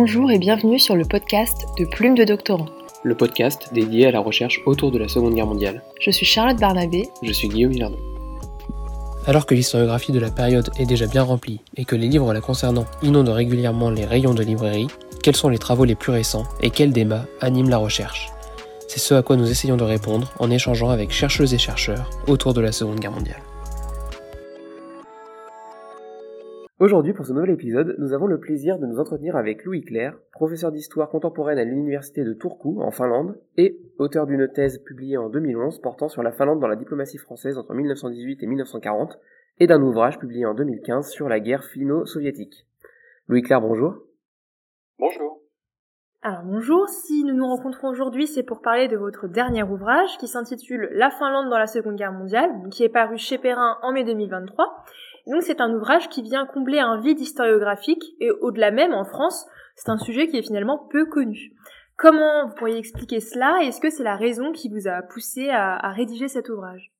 [0.00, 2.66] Bonjour et bienvenue sur le podcast de Plume de Doctorant.
[3.02, 5.82] Le podcast dédié à la recherche autour de la Seconde Guerre mondiale.
[6.00, 7.08] Je suis Charlotte Barnabé.
[7.20, 7.98] Je suis Guillaume Hilardon.
[9.26, 12.40] Alors que l'historiographie de la période est déjà bien remplie et que les livres la
[12.40, 14.86] concernant inondent régulièrement les rayons de librairie,
[15.20, 18.28] quels sont les travaux les plus récents et quels débats animent la recherche?
[18.86, 22.54] C'est ce à quoi nous essayons de répondre en échangeant avec chercheuses et chercheurs autour
[22.54, 23.42] de la Seconde Guerre mondiale.
[26.80, 30.16] Aujourd'hui, pour ce nouvel épisode, nous avons le plaisir de nous entretenir avec Louis Claire,
[30.30, 35.28] professeur d'histoire contemporaine à l'université de Turku, en Finlande, et auteur d'une thèse publiée en
[35.28, 39.18] 2011 portant sur la Finlande dans la diplomatie française entre 1918 et 1940,
[39.58, 42.64] et d'un ouvrage publié en 2015 sur la guerre finno-soviétique.
[43.26, 43.96] Louis Claire, bonjour.
[45.00, 45.40] Bonjour.
[46.22, 50.28] Alors bonjour, si nous nous rencontrons aujourd'hui, c'est pour parler de votre dernier ouvrage qui
[50.28, 54.04] s'intitule La Finlande dans la Seconde Guerre mondiale, qui est paru chez Perrin en mai
[54.04, 54.84] 2023
[55.28, 59.46] donc c'est un ouvrage qui vient combler un vide historiographique et au-delà même en France,
[59.76, 61.52] c'est un sujet qui est finalement peu connu.
[61.96, 65.50] Comment vous pourriez expliquer cela et est-ce que c'est la raison qui vous a poussé
[65.50, 66.92] à, rédiger cet ouvrage?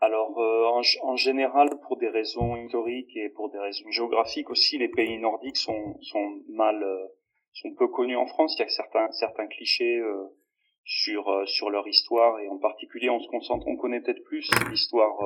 [0.00, 4.88] Alors, euh, en, général, pour des raisons historiques et pour des raisons géographiques aussi, les
[4.88, 7.06] pays nordiques sont, sont mal, euh,
[7.52, 8.54] sont peu connus en France.
[8.58, 10.26] Il y a certains, certains clichés euh,
[10.84, 15.16] sur sur leur histoire et en particulier, on se concentre, on connaît peut-être plus l'histoire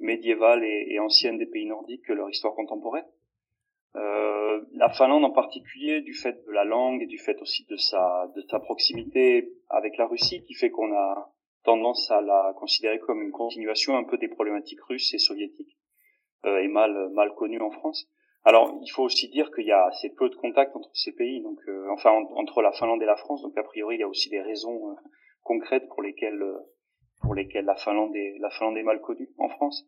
[0.00, 3.06] médiévale et, ancienne des pays nordiques que leur histoire contemporaine.
[3.96, 7.76] Euh, la Finlande en particulier, du fait de la langue et du fait aussi de
[7.76, 11.32] sa, de sa proximité avec la Russie, qui fait qu'on a
[11.64, 15.76] tendance à la considérer comme une continuation un peu des problématiques russes et soviétiques,
[16.44, 18.08] euh, et mal, mal connues en France.
[18.44, 21.42] Alors, il faut aussi dire qu'il y a assez peu de contacts entre ces pays,
[21.42, 23.42] donc euh, enfin entre la Finlande et la France.
[23.42, 24.94] Donc a priori, il y a aussi des raisons euh,
[25.42, 26.58] concrètes pour lesquelles euh,
[27.20, 29.86] pour lesquels la Finlande est, la Finlande est mal connue en France.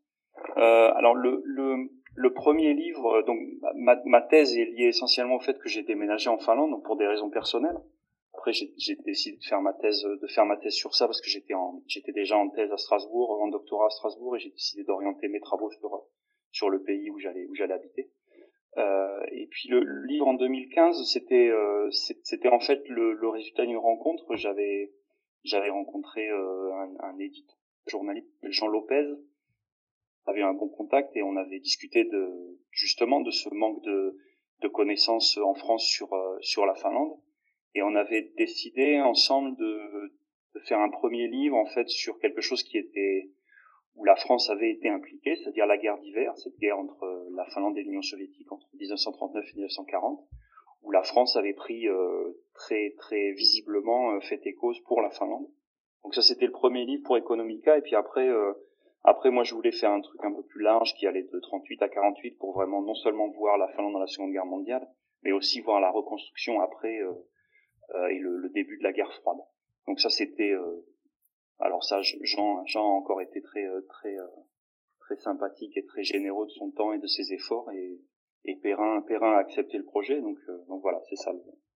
[0.56, 3.38] Euh, alors le, le, le, premier livre, donc
[3.74, 6.96] ma, ma, thèse est liée essentiellement au fait que j'ai déménagé en Finlande donc pour
[6.96, 7.78] des raisons personnelles.
[8.34, 11.28] Après j'ai décidé de faire ma thèse, de faire ma thèse sur ça parce que
[11.28, 11.54] j'étais
[11.86, 15.40] j'étais déjà en thèse à Strasbourg, en doctorat à Strasbourg et j'ai décidé d'orienter mes
[15.40, 16.04] travaux sur
[16.50, 18.10] sur le pays où j'allais où j'allais habiter.
[18.78, 23.66] Euh, et puis le, livre en 2015, c'était euh, c'était en fait le, le résultat
[23.66, 24.34] d'une rencontre.
[24.36, 24.92] J'avais
[25.44, 29.08] j'avais rencontré euh, un, un éditeur journaliste, Jean Lopez,
[30.26, 34.16] avait un bon contact et on avait discuté de justement de ce manque de,
[34.60, 37.18] de connaissances en France sur euh, sur la Finlande.
[37.74, 40.12] Et on avait décidé ensemble de,
[40.54, 43.30] de faire un premier livre en fait sur quelque chose qui était
[43.94, 47.76] où la France avait été impliquée, c'est-à-dire la guerre d'hiver, cette guerre entre la Finlande
[47.76, 50.26] et l'Union soviétique entre 1939 et 1940,
[50.82, 55.10] où la France avait pris euh, très très visiblement euh, fait et cause pour la
[55.10, 55.48] Finlande.
[56.04, 58.52] Donc ça c'était le premier livre pour Economica et puis après euh,
[59.04, 61.82] après moi je voulais faire un truc un peu plus large qui allait de 38
[61.82, 64.86] à 48 pour vraiment non seulement voir la Finlande dans la Seconde Guerre mondiale
[65.22, 66.96] mais aussi voir la reconstruction après
[68.10, 69.38] et le, le, début de la guerre froide.
[69.86, 70.52] Donc ça c'était
[71.60, 74.16] alors ça Jean Jean a encore été très très
[74.98, 78.00] très sympathique et très généreux de son temps et de ses efforts et
[78.44, 81.32] et Perrin, Perrin a accepté le projet, donc, euh, donc voilà, c'est ça,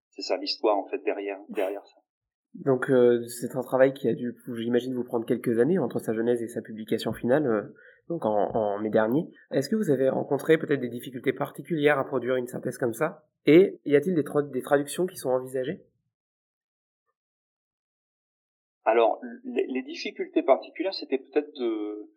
[0.09, 1.97] c'est ça l'histoire en fait derrière, derrière ça.
[2.55, 6.13] Donc euh, c'est un travail qui a dû, j'imagine, vous prendre quelques années entre sa
[6.13, 7.61] genèse et sa publication finale, euh,
[8.09, 9.29] donc en, en, mai dernier.
[9.51, 13.25] Est-ce que vous avez rencontré peut-être des difficultés particulières à produire une synthèse comme ça?
[13.45, 15.81] Et y a-t-il des, des traductions qui sont envisagées?
[18.83, 22.09] Alors les, les difficultés particulières, c'était peut-être de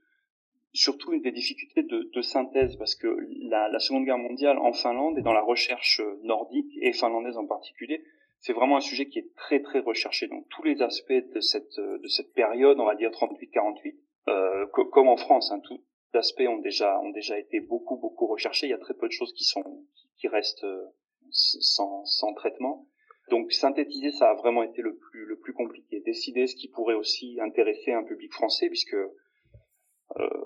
[0.73, 3.09] surtout une des difficultés de, de synthèse parce que
[3.49, 7.47] la, la, Seconde Guerre mondiale en Finlande et dans la recherche nordique et finlandaise en
[7.47, 8.03] particulier,
[8.41, 10.27] c'est vraiment un sujet qui est très très recherché.
[10.29, 13.97] Donc tous les aspects de cette de cette période, on va dire 38-48,
[14.29, 18.27] euh, comme en France, hein, tous les aspects ont déjà ont déjà été beaucoup beaucoup
[18.27, 18.67] recherchés.
[18.67, 19.85] Il y a très peu de choses qui sont
[20.19, 20.87] qui restent euh,
[21.31, 22.87] sans sans traitement.
[23.29, 26.01] Donc synthétiser, ça a vraiment été le plus le plus compliqué.
[26.01, 29.15] Décider ce qui pourrait aussi intéresser un public français, puisque euh,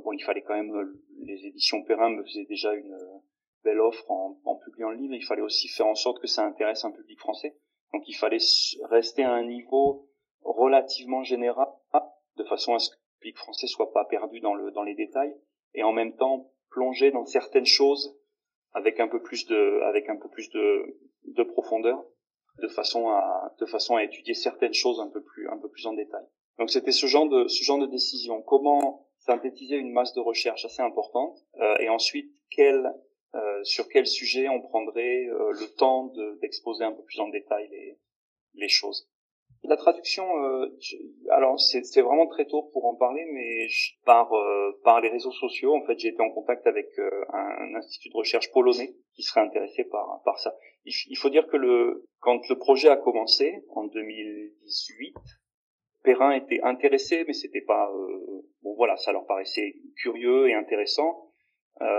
[0.04, 3.19] bon, il fallait quand même, euh, les éditions Perrin me faisaient déjà une euh,
[3.64, 5.14] belle offre en, en publiant le livre.
[5.14, 7.56] Il fallait aussi faire en sorte que ça intéresse un public français.
[7.93, 8.38] Donc il fallait
[8.90, 10.08] rester à un niveau
[10.43, 11.69] relativement général,
[12.37, 14.94] de façon à ce que le public français soit pas perdu dans le dans les
[14.94, 15.34] détails,
[15.75, 18.19] et en même temps plonger dans certaines choses
[18.72, 22.05] avec un peu plus de avec un peu plus de, de profondeur,
[22.60, 25.87] de façon à de façon à étudier certaines choses un peu plus un peu plus
[25.87, 26.26] en détail.
[26.58, 28.43] Donc c'était ce genre de ce genre de décision.
[28.43, 32.93] Comment synthétiser une masse de recherche assez importante euh, et ensuite quel,
[33.35, 37.69] euh, sur quel sujet on prendrait euh, le temps d'exposer un peu plus en détail
[37.71, 37.99] les,
[38.55, 39.09] les choses.
[39.67, 40.69] La traduction, euh,
[41.31, 43.67] alors c'est vraiment très tôt pour en parler, mais
[44.05, 47.75] par euh, par les réseaux sociaux, en fait, j'ai été en contact avec euh, un,
[47.75, 50.55] institut de recherche polonais qui serait intéressé par par ça.
[50.85, 55.15] Il, faut dire que le quand le projet a commencé en 2018,
[56.05, 57.91] Perrin était intéressé, mais c'était pas
[58.62, 61.33] bon voilà, ça leur paraissait curieux et intéressant,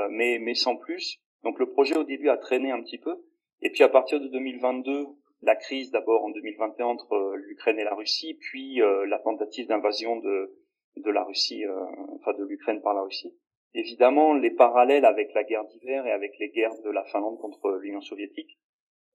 [0.09, 1.19] mais mais sans plus.
[1.43, 3.15] Donc le projet au début a traîné un petit peu,
[3.61, 5.05] et puis à partir de 2022
[5.45, 9.67] la crise d'abord en 2021 entre euh, l'Ukraine et la Russie, puis euh, la tentative
[9.67, 10.55] d'invasion de,
[10.97, 11.85] de la Russie, euh,
[12.15, 13.37] enfin de l'Ukraine par la Russie.
[13.73, 17.77] Évidemment, les parallèles avec la guerre d'hiver et avec les guerres de la Finlande contre
[17.81, 18.57] l'Union soviétique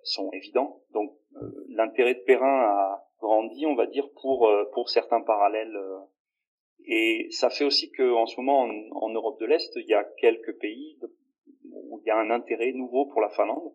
[0.03, 0.83] sont évidents.
[0.93, 1.17] Donc
[1.69, 5.79] l'intérêt de Perrin a grandi, on va dire, pour pour certains parallèles.
[6.87, 8.71] et ça fait aussi que en ce moment, en,
[9.07, 10.99] en Europe de l'Est, il y a quelques pays
[11.73, 13.73] où il y a un intérêt nouveau pour la Finlande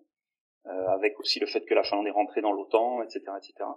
[0.67, 3.69] euh, avec aussi le fait que la Finlande est rentrée dans l'OTAN, etc., etc.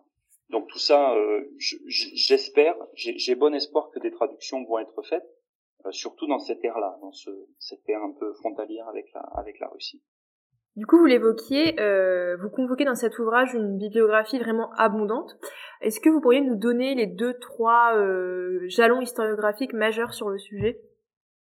[0.49, 5.29] Donc tout ça, euh, j'espère, j'ai bon espoir que des traductions vont être faites,
[5.85, 9.59] euh, surtout dans cette ère-là, dans ce, cette ère un peu frontalière avec la, avec
[9.59, 10.03] la Russie.
[10.79, 15.37] Du coup, vous l'évoquiez, euh, vous convoquez dans cet ouvrage une bibliographie vraiment abondante.
[15.81, 20.39] Est-ce que vous pourriez nous donner les deux, trois euh, jalons historiographiques majeurs sur le
[20.39, 20.81] sujet?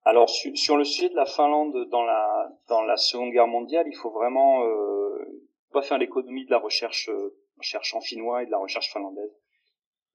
[0.05, 3.97] Alors sur, le sujet de la Finlande dans la dans la Seconde Guerre mondiale, il
[3.97, 5.19] faut vraiment euh,
[5.73, 9.37] pas faire l'économie de la recherche euh, recherche en finnois et de la recherche finlandaise.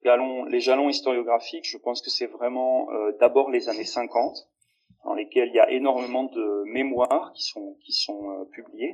[0.04, 4.48] les jalons historiographiques, je pense que c'est vraiment euh, d'abord les années 50
[5.04, 8.94] dans lesquelles il y a énormément de mémoires qui sont qui sont euh, publiées.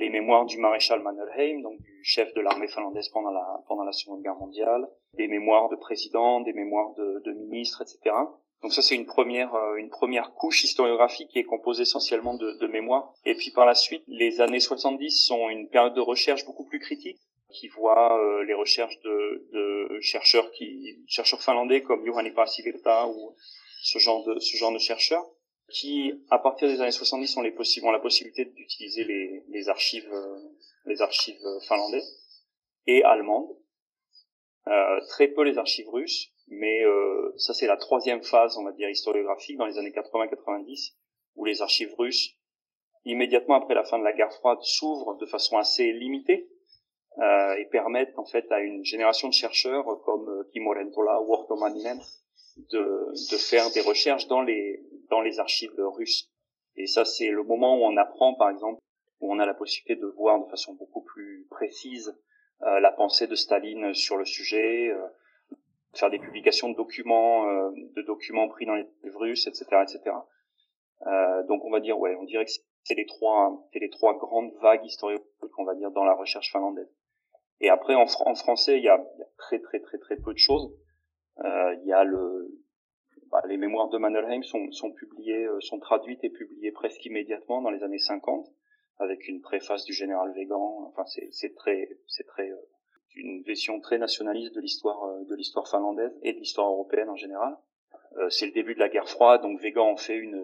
[0.00, 3.92] les mémoires du maréchal Mannerheim, donc du chef de l'armée finlandaise pendant la pendant la
[3.92, 8.14] Seconde Guerre mondiale, des mémoires de présidents, des mémoires de, de ministres, etc.
[8.62, 12.58] Donc ça c'est une première euh, une première couche historiographique qui est composée essentiellement de,
[12.60, 13.12] de mémoire.
[13.24, 16.80] Et puis par la suite, les années 70 sont une période de recherche beaucoup plus
[16.80, 17.20] critique
[17.50, 23.34] qui voit euh, les recherches de, de, chercheurs qui chercheurs finlandais comme Juhani Paasivirta ou
[23.90, 25.26] ce genre de ce genre de chercheurs
[25.70, 29.68] qui à partir des années 70 ont les possibles ont la possibilité d'utiliser les, les
[29.68, 30.38] archives euh,
[30.86, 32.10] les archives finlandaises
[32.86, 33.50] et allemandes.
[34.66, 38.72] Euh, très peu les archives russes mais euh, ça, c'est la troisième phase, on va
[38.72, 40.94] dire, historiographique dans les années 80-90,
[41.36, 42.36] où les archives russes,
[43.04, 46.48] immédiatement après la fin de la guerre froide, s'ouvrent de façon assez limitée
[47.18, 51.32] euh, et permettent en fait à une génération de chercheurs comme euh, Timo Rentola ou
[51.32, 51.56] Orto
[52.70, 56.30] de, de faire des recherches dans les dans les archives russes.
[56.76, 58.80] Et ça, c'est le moment où on apprend, par exemple,
[59.20, 62.14] où on a la possibilité de voir de façon beaucoup plus précise
[62.62, 65.06] euh, la pensée de Staline sur le sujet, euh,
[65.94, 70.16] faire des publications de documents, euh, de documents pris dans les russes, etc., etc.
[71.06, 72.50] Euh, donc on va dire, ouais, on dirait que
[72.82, 75.22] c'est les trois, c'est les trois grandes vagues historiques,
[75.58, 76.90] on va dire, dans la recherche finlandaise.
[77.60, 79.04] Et après, en, en français, il y, a,
[79.36, 80.72] très très très très peu de choses.
[81.44, 82.48] Euh, il y a le,
[83.30, 87.62] bah, les mémoires de Mannerheim sont, sont publiées, euh, sont traduites et publiées presque immédiatement
[87.62, 88.46] dans les années 50,
[88.98, 90.86] avec une préface du général Végan.
[90.88, 92.56] Enfin, c'est très, c'est très euh,
[93.18, 97.16] une vision très nationaliste de l'histoire euh, de l'histoire finlandaise et de l'histoire européenne en
[97.16, 97.56] général.
[98.16, 100.42] Euh, c'est le début de la guerre froide, donc Végan en fait une,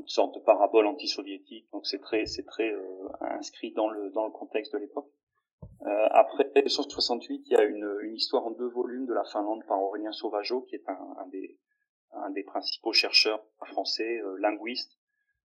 [0.00, 4.24] une sorte de parabole anti-soviétique, donc c'est très c'est très euh, inscrit dans le dans
[4.24, 5.10] le contexte de l'époque.
[5.82, 9.64] Euh, après 1968, il y a une, une histoire en deux volumes de la Finlande
[9.66, 11.58] par Aurélien Sauvageau, qui est un, un des
[12.12, 14.98] un des principaux chercheurs français linguistes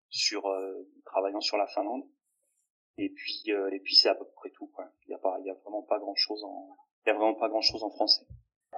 [0.08, 0.46] sur
[1.04, 2.04] travaillant sur la Finlande.
[2.96, 4.70] Et puis, euh, et puis c'est à peu près tout.
[5.06, 7.82] Il y a a vraiment pas grand chose en, il a vraiment pas grand chose
[7.82, 8.24] en français.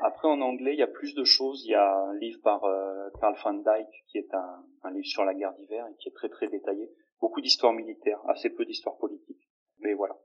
[0.00, 1.64] Après, en anglais, il y a plus de choses.
[1.64, 5.06] Il y a un livre par euh, Carl van Dyck qui est un, un livre
[5.06, 6.90] sur la guerre d'hiver et qui est très très détaillé.
[7.20, 9.40] Beaucoup d'histoire militaire, assez peu d'histoire politique.
[9.80, 10.16] Mais voilà.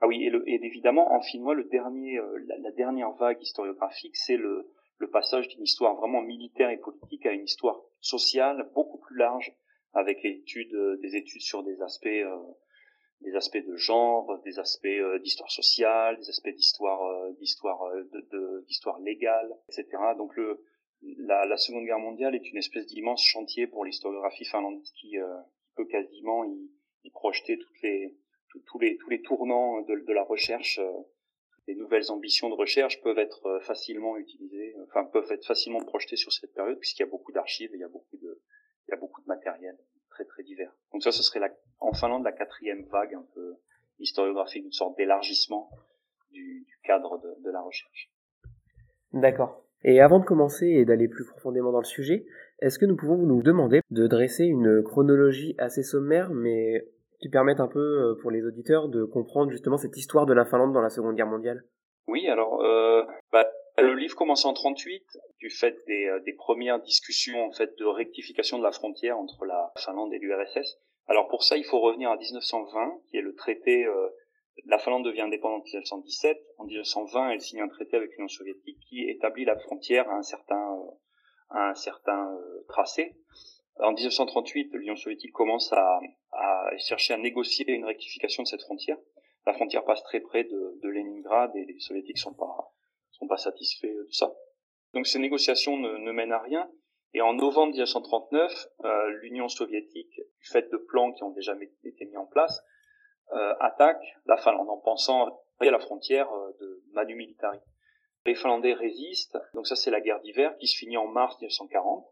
[0.00, 4.16] Ah oui, et, le, et évidemment, en finnois, le dernier, euh, la, dernière vague historiographique,
[4.16, 8.98] c'est le, le passage d'une histoire vraiment militaire et politique à une histoire sociale beaucoup
[8.98, 9.52] plus large,
[9.92, 12.24] avec l'étude, des études sur des aspects
[13.22, 18.62] des aspects de genre, des aspects euh, d'histoire sociale, des aspects d'histoire euh, d'histoire euh,
[18.66, 19.86] d'histoire légale, etc.
[20.16, 20.62] Donc le
[21.18, 25.16] la, la, Seconde Guerre mondiale est une espèce d'immense chantier pour l'historiographie finlandaise qui,
[25.76, 26.70] peut quasiment y,
[27.04, 28.16] y, projeter toutes les
[28.66, 30.80] tous les tous les tournants de, de la recherche.
[31.66, 36.32] les nouvelles ambitions de recherche peuvent être facilement utilisées, enfin peuvent être facilement projetées sur
[36.32, 38.40] cette période puisqu'il y a beaucoup d'archives, il y a beaucoup de
[38.86, 39.76] il y a beaucoup de matériel
[40.10, 40.72] très très divers.
[40.92, 43.54] Donc ça, ce serait la, en Finlande la quatrième vague un peu
[43.98, 45.70] historiographique, une sorte d'élargissement
[46.30, 48.10] du, du, cadre de, de la recherche.
[49.12, 49.62] D'accord.
[49.84, 52.26] Et avant de commencer et d'aller plus profondément dans le sujet,
[52.60, 56.86] est-ce que nous pouvons nous demander de dresser une chronologie assez sommaire, mais
[57.26, 60.44] qui permette un peu euh, pour les auditeurs de comprendre justement cette histoire de la
[60.44, 61.64] Finlande dans la Seconde Guerre mondiale
[62.06, 63.02] Oui, alors euh,
[63.32, 63.44] bah,
[63.78, 65.02] le livre commence en 38
[65.40, 69.72] du fait des, des, premières discussions en fait de rectification de la frontière entre la
[69.76, 70.78] Finlande et l'URSS.
[71.08, 73.84] Alors pour ça, il faut revenir à 1920, qui est le traité.
[73.84, 74.08] Euh,
[74.66, 76.38] la Finlande devient indépendante en 1917.
[76.58, 80.22] En 1920, elle signe un traité avec l'Union soviétique qui établit la frontière à un
[80.22, 80.78] certain,
[81.50, 83.16] à un certain tracé.
[83.78, 86.00] En 1938, l'Union soviétique commence à,
[86.32, 88.96] à, chercher à négocier une rectification de cette frontière.
[89.46, 92.72] La frontière passe très près de, de Leningrad et les soviétiques sont pas
[93.12, 94.34] sont pas satisfaits de ça.
[94.92, 96.70] Donc ces négociations ne, ne mènent à rien.
[97.14, 101.54] Et en novembre 1939, euh, l'Union soviétique, du fait de plans qui ont déjà
[101.84, 102.62] été mis en place,
[103.32, 107.58] euh, attaque la Finlande en pensant à la frontière euh, de Manu Militari.
[108.26, 112.06] Les Finlandais résistent, donc ça c'est la guerre d'hiver qui se finit en mars 1940.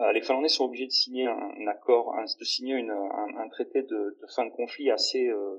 [0.00, 4.46] Euh, les Finlandais sont obligés de signer un, accord, de signer un, traité de, fin
[4.46, 5.58] de conflit assez euh,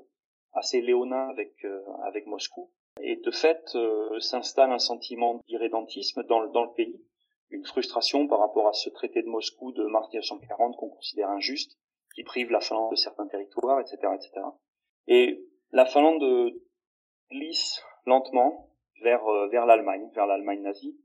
[0.54, 2.72] assez léonin avec euh, avec Moscou.
[3.02, 3.78] Et de fait,
[4.20, 7.02] s'installe un sentiment d'irrédentisme dans, dans le pays,
[7.50, 11.78] une frustration par rapport à ce traité de Moscou de mars 1940 qu'on considère injuste,
[12.16, 14.46] qui prive la Finlande de certains territoires, etc., etc.
[15.08, 16.54] Et la Finlande
[17.32, 18.70] glisse lentement
[19.02, 20.98] vers vers l'Allemagne, vers l'Allemagne nazie,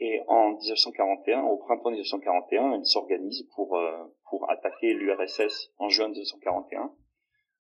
[0.00, 6.08] et en 1941, au printemps 1941, elle s'organise pour euh, pour attaquer l'URSS en juin
[6.08, 6.92] 1941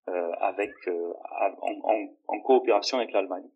[0.08, 1.14] euh, avec euh,
[1.62, 3.48] en, en, en, coopération avec l'Allemagne.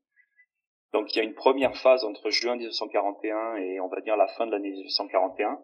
[0.94, 4.27] Donc il y a une première phase entre juin 1941 et on va dire la
[4.27, 5.60] fin de l'année 1941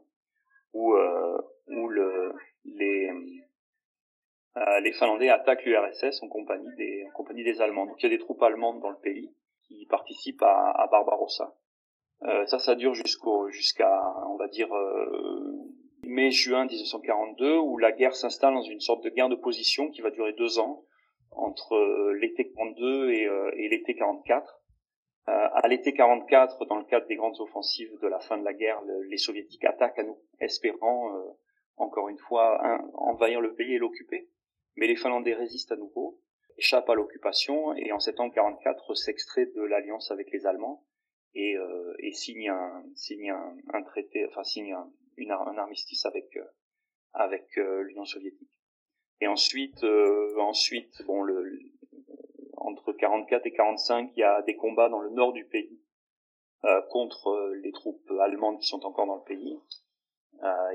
[0.73, 1.37] où euh,
[1.67, 2.33] où le,
[2.65, 3.09] les
[4.57, 7.85] euh, les Finlandais attaquent l'URSS en compagnie des en compagnie des Allemands.
[7.85, 9.33] Donc il y a des troupes allemandes dans le pays
[9.67, 11.53] qui participent à, à Barbarossa.
[12.23, 15.57] Euh, ça, ça dure jusqu'au jusqu'à, on va dire, euh,
[16.03, 20.11] mai-juin 1942, où la guerre s'installe dans une sorte de guerre de position qui va
[20.11, 20.83] durer deux ans,
[21.31, 24.61] entre euh, l'été 42 et, et l'été 44.
[25.25, 28.81] à l'été 44, dans le cadre des grandes offensives de la fin de la guerre,
[29.09, 31.11] les soviétiques attaquent à nous, espérant,
[31.77, 32.61] encore une fois,
[32.95, 34.29] envahir le pays et l'occuper.
[34.75, 36.19] Mais les Finlandais résistent à nouveau,
[36.57, 40.83] échappent à l'occupation, et en septembre 44 s'extrait de l'alliance avec les Allemands
[41.33, 46.05] et, euh, et signe un signe un, un, traité, enfin signe un, une, un armistice
[46.05, 46.45] avec euh,
[47.13, 48.59] avec euh, l'Union soviétique.
[49.19, 51.59] Et ensuite, euh, ensuite, bon, le,
[52.57, 55.79] entre 44 et 45, il y a des combats dans le nord du pays
[56.91, 59.57] contre les troupes allemandes qui sont encore dans le pays.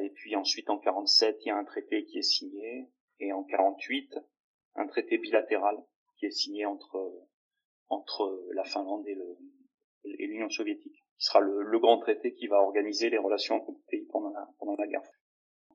[0.03, 2.89] Et puis ensuite, en 47, il y a un traité qui est signé,
[3.21, 4.19] et en 48,
[4.75, 5.77] un traité bilatéral
[6.17, 7.13] qui est signé entre
[7.89, 9.39] entre la Finlande et le,
[10.19, 13.71] et l'Union soviétique, qui sera le, le, grand traité qui va organiser les relations entre
[13.71, 15.03] les pays pendant la, pendant la guerre.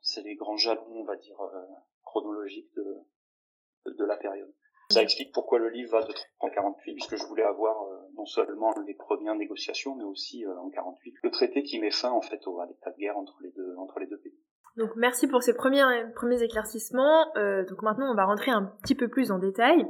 [0.01, 1.61] C'est les grands jalons, on va dire, euh,
[2.03, 2.83] chronologiques de,
[3.85, 4.51] de, de, la période.
[4.91, 8.73] Ça explique pourquoi le livre va de 1948, puisque je voulais avoir euh, non seulement
[8.85, 12.45] les premières négociations, mais aussi euh, en 48 le traité qui met fin en fait
[12.45, 14.37] au, à l'état de guerre entre les deux entre les deux pays.
[14.77, 15.83] Donc merci pour ces premiers
[16.15, 17.25] premiers éclaircissements.
[17.37, 19.85] Euh, donc maintenant on va rentrer un petit peu plus en détail.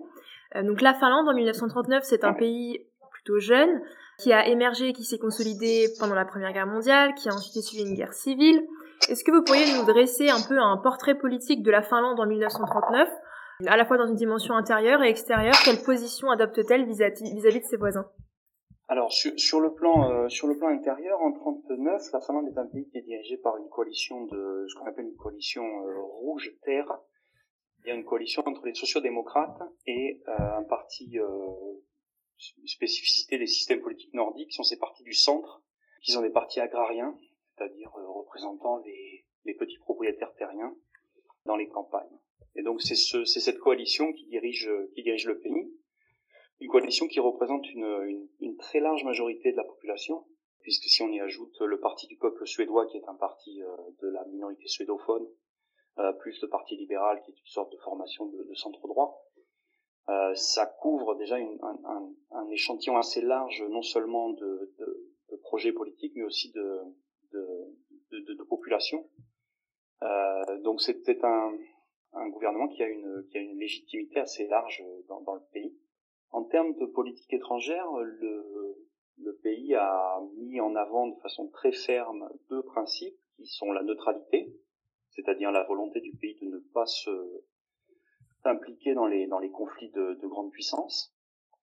[0.54, 3.82] Donc la Finlande en 1939 c'est un pays plutôt jeune
[4.22, 7.84] qui a émergé, qui s'est consolidé pendant la Première Guerre mondiale, qui a ensuite suivi
[7.84, 8.68] une guerre civile.
[9.10, 12.28] Est-ce que vous pourriez nous dresser un peu un portrait politique de la Finlande en
[12.28, 13.10] 1939,
[13.68, 15.56] à la fois dans une dimension intérieure et extérieure?
[15.66, 18.06] Quelle position adopte-t-elle vis-à-vis de ses voisins?
[18.88, 22.66] Alors sur, le plan euh, sur le plan intérieur, en 39, la Finlande est un
[22.66, 26.52] pays qui est dirigé par une coalition de ce qu'on appelle une coalition euh, rouge
[26.64, 27.00] terre.
[27.80, 31.18] Il y a une coalition entre les sociodémocrates et euh, un parti
[32.66, 35.62] spécificité des systèmes politiques nordiques sont ces partis du centre,
[36.04, 37.18] qui sont des partis agrariens,
[37.56, 39.26] c'est-à-dire euh, représentant les,
[39.60, 40.76] petits propriétaires terriens
[41.46, 42.18] dans les campagnes.
[42.56, 45.72] Et donc c'est ce, cette coalition qui dirige, qui dirige le pays,
[46.62, 48.28] une coalition qui représente une,
[48.60, 50.26] très large majorité de la population,
[50.62, 53.76] puisque si on y ajoute le Parti du peuple suédois, qui est un parti euh,
[54.02, 55.28] de la minorité suédophone,
[55.98, 59.26] euh, plus le Parti libéral, qui est une sorte de formation de centre droit,
[60.10, 65.12] euh, ça couvre déjà une, un, un, un, échantillon assez large, non seulement de, de,
[65.32, 66.80] de projets politiques, mais aussi de,
[67.32, 69.08] de, de population.
[70.04, 71.54] Euh, donc c'était un,
[72.14, 75.78] un gouvernement qui a une, qui a une légitimité assez large dans, dans le pays.
[76.32, 78.78] En termes de politique étrangère, le,
[79.18, 83.84] le pays a mis en avant de façon très ferme deux principes qui sont la
[83.84, 84.54] neutralité,
[85.12, 87.10] c'est-à-dire la volonté du pays de ne pas se
[88.46, 91.16] impliqué dans les dans les conflits de, de grande puissance.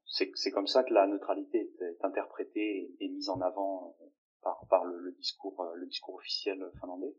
[0.07, 4.07] C'est comme ça que la neutralité est, interprétée et, mise en avant euh,
[4.43, 7.15] par par le, discours euh, le discours officiel finlandais.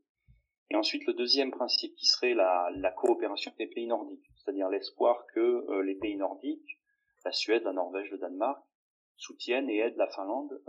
[0.71, 5.25] Et ensuite le deuxième principe qui serait la la coopération des pays nordiques, c'est-à-dire l'espoir
[5.33, 6.79] que euh, les pays nordiques,
[7.25, 8.63] la Suède, la Norvège, le Danemark,
[9.17, 10.61] soutiennent et aident la Finlande,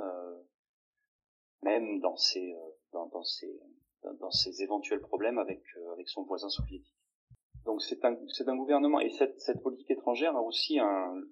[1.63, 2.57] même dans ses,
[2.93, 3.61] dans, ses,
[4.03, 7.00] dans, ses éventuels problèmes avec, avec son voisin soviétique.
[7.65, 11.23] Donc c'est un, un gouvernement et cette, cette politique étrangère a aussi un,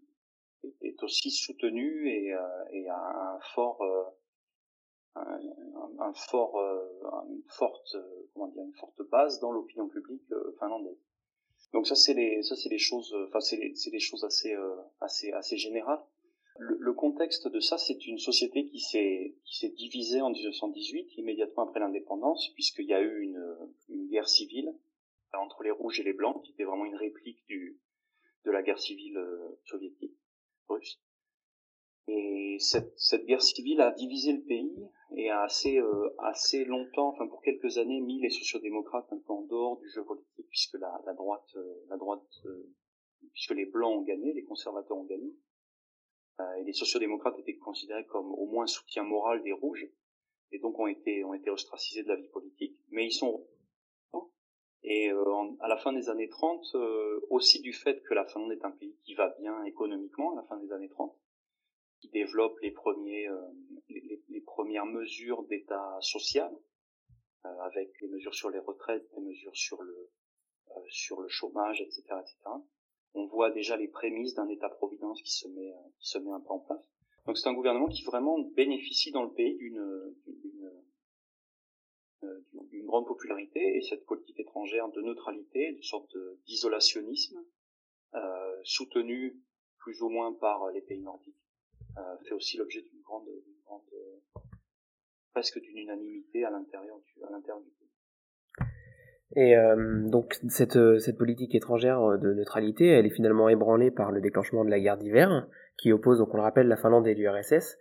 [0.82, 2.34] est aussi soutenu et,
[2.72, 3.82] et a un fort
[5.16, 5.40] un,
[5.98, 6.56] un, fort,
[7.28, 7.96] une forte,
[8.32, 10.22] comment dire, une forte base dans l'opinion publique
[10.58, 10.98] finlandaise.
[11.72, 14.76] Donc ça c'est les ça c'est les choses enfin c'est les, les choses assez euh,
[15.00, 16.00] assez assez générales.
[16.58, 21.18] Le, le contexte de ça c'est une société qui s'est qui s'est divisée en 1918
[21.18, 23.56] immédiatement après l'indépendance puisqu'il y a eu une
[23.90, 24.74] une guerre civile
[25.34, 27.80] entre les rouges et les blancs qui était vraiment une réplique du
[28.44, 30.16] de la guerre civile euh, soviétique
[30.68, 31.00] russe.
[32.06, 37.08] Et cette, cette guerre civile a divisé le pays et a assez, euh, assez longtemps,
[37.08, 40.78] enfin pour quelques années, mis les sociodémocrates un peu en dehors du jeu politique, puisque
[40.78, 42.74] la, la droite, euh, la droite, euh,
[43.32, 45.34] puisque les blancs ont gagné, les conservateurs ont gagné,
[46.60, 49.88] et les sociodémocrates étaient considérés comme au moins soutien moral des rouges,
[50.52, 52.78] et donc ont été, ont été ostracisés de la vie politique.
[52.90, 53.44] Mais ils sont
[54.84, 55.10] et
[55.60, 56.76] à la fin des années 30,
[57.30, 60.42] aussi du fait que la Finlande est un pays qui va bien économiquement à la
[60.44, 61.14] fin des années 30,
[62.00, 63.40] qui développe les premiers euh,
[63.88, 66.52] les, premières mesures d'état social
[67.44, 70.10] euh, avec les mesures sur les retraites, les mesures sur le
[70.76, 72.36] euh, sur le chômage, etc., etc.
[73.14, 76.50] On voit déjà les prémices d'un état-providence qui se met qui se met un peu
[76.50, 76.88] en place.
[77.26, 80.14] Donc c'est un gouvernement qui vraiment bénéficie dans le pays d'une
[82.22, 87.38] d'une grande popularité et cette politique étrangère de neutralité, une sorte d'isolationnisme,
[88.14, 89.36] euh, soutenu
[89.78, 91.34] plus ou moins par les pays nordiques.
[91.98, 93.28] Euh, fait aussi l'objet d'une grande,
[93.64, 94.40] grande euh,
[95.32, 97.88] presque d'une unanimité à l'intérieur du, à l'intérieur du pays.
[99.36, 104.20] Et euh, donc cette, cette politique étrangère de neutralité, elle est finalement ébranlée par le
[104.20, 107.78] déclenchement de la guerre d'hiver, qui oppose, donc on le rappelle, la Finlande et l'URSS.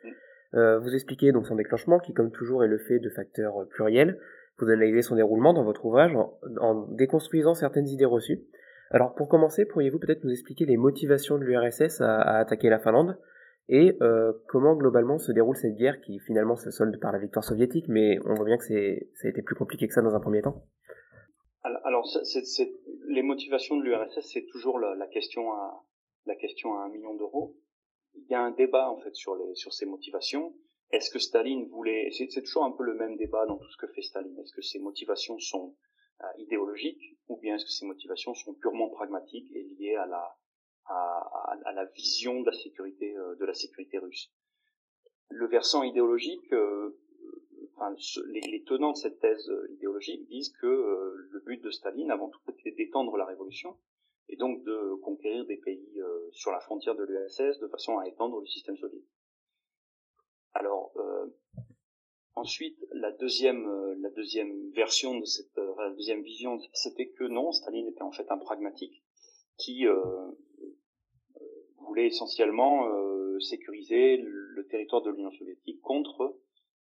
[0.54, 4.20] Euh, vous expliquez donc son déclenchement, qui comme toujours est le fait de facteurs pluriels.
[4.60, 8.42] Vous analysez son déroulement dans votre ouvrage en, déconstruisant certaines idées reçues.
[8.89, 13.18] Alors pour commencer, pourriez-vous peut-être nous expliquer les motivations de l'URSS à, attaquer la Finlande
[13.70, 17.43] et euh, comment globalement se déroule cette guerre qui finalement se solde par la victoire
[17.43, 20.15] soviétique, mais on voit bien que c'est, ça a été plus compliqué que ça dans
[20.15, 20.63] un premier temps.
[21.84, 22.71] Alors, c'est, c'est,
[23.10, 25.84] les motivations de l'URSS, c'est toujours la, question à
[26.26, 27.56] la question à un million d'euros.
[28.17, 30.56] Il y a un débat en fait sur les sur ces motivations.
[30.91, 33.77] Est-ce que Staline voulait c'est, c'est toujours un peu le même débat dans tout ce
[33.77, 34.38] que fait Staline.
[34.39, 35.75] Est-ce que ses motivations sont
[36.21, 40.38] euh, idéologiques ou bien est-ce que ses motivations sont purement pragmatiques et liées à la
[40.89, 44.32] à, à, la vision de la sécurité euh, de la sécurité russe?
[45.30, 46.97] Le versant idéologique, euh,
[47.75, 47.93] enfin,
[48.27, 52.30] les, les, tenants de cette thèse euh, idéologique disent que le but de Staline, avant
[52.30, 53.77] tout, était d'étendre la révolution
[54.30, 58.40] et donc de conquérir des pays sur la frontière de l'URSS de façon à étendre
[58.40, 59.10] le système soviétique.
[60.54, 60.94] Alors
[62.36, 63.68] ensuite, la deuxième,
[64.02, 68.30] la deuxième version de cette, la deuxième vision, c'était que non, Staline était en fait
[68.30, 69.04] un pragmatique
[69.58, 70.32] qui euh,
[71.80, 76.38] voulait essentiellement euh, sécuriser le, territoire de l'Union soviétique contre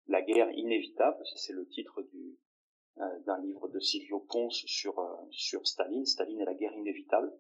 [0.07, 1.19] la guerre inévitable.
[1.35, 2.52] c'est le titre du, euh,
[2.97, 7.33] d'un livre de Silvio Ponce sur, euh, sur Staline, Staline et la guerre inévitable.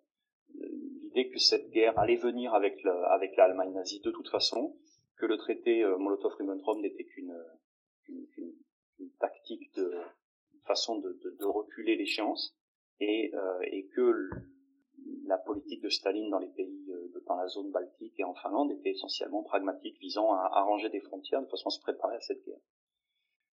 [0.55, 4.77] L'idée que cette guerre allait venir avec, avec l'Allemagne nazie de toute façon,
[5.17, 7.35] que le traité Molotov-Ribbentrop n'était qu'une
[8.09, 8.27] une,
[8.99, 9.93] une, tactique de
[10.65, 12.57] façon de, de, de reculer l'échéance,
[13.01, 14.31] et, et que
[15.27, 18.73] la politique de Staline dans les pays euh, dans la zone baltique et en Finlande
[18.73, 22.45] était essentiellement pragmatique, visant à arranger des frontières de façon à se préparer à cette
[22.45, 22.61] guerre.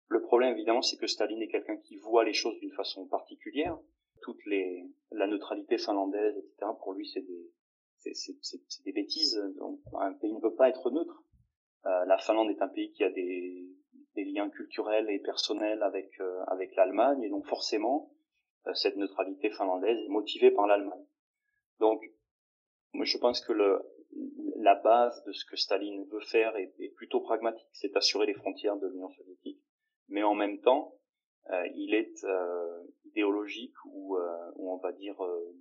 [0.09, 3.77] Le problème, évidemment, c'est que Staline est quelqu'un qui voit les choses d'une façon particulière.
[4.23, 9.39] Toute les, la neutralité finlandaise, etc., pour lui, c'est des, c'est, des bêtises.
[9.57, 11.23] Donc, un pays ne peut pas être neutre.
[11.85, 13.67] Euh, la Finlande est un pays qui a des,
[14.15, 18.11] des liens culturels et personnels avec, euh, avec l'Allemagne, et donc forcément,
[18.67, 21.05] euh, cette neutralité finlandaise est motivée par l'Allemagne.
[21.79, 22.01] Donc,
[22.93, 23.79] moi, je pense que le,
[24.57, 28.33] la base de ce que Staline veut faire est, est plutôt pragmatique, c'est assurer les
[28.33, 29.61] frontières de l'Union soviétique.
[30.09, 30.95] Mais en même temps,
[31.51, 35.55] euh, il est euh, idéologique ou, euh, on va dire euh,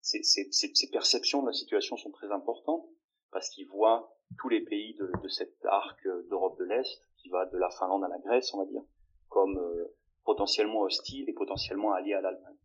[0.00, 2.86] ses, ses, ses, perceptions de la situation sont très importantes
[3.30, 7.46] parce qu'il voit tous les pays de, de cet arc d'Europe de l'Est qui va
[7.46, 8.82] de la Finlande à la Grèce, on va dire,
[9.28, 12.58] comme euh, potentiellement hostiles et potentiellement alliés à l'Allemagne.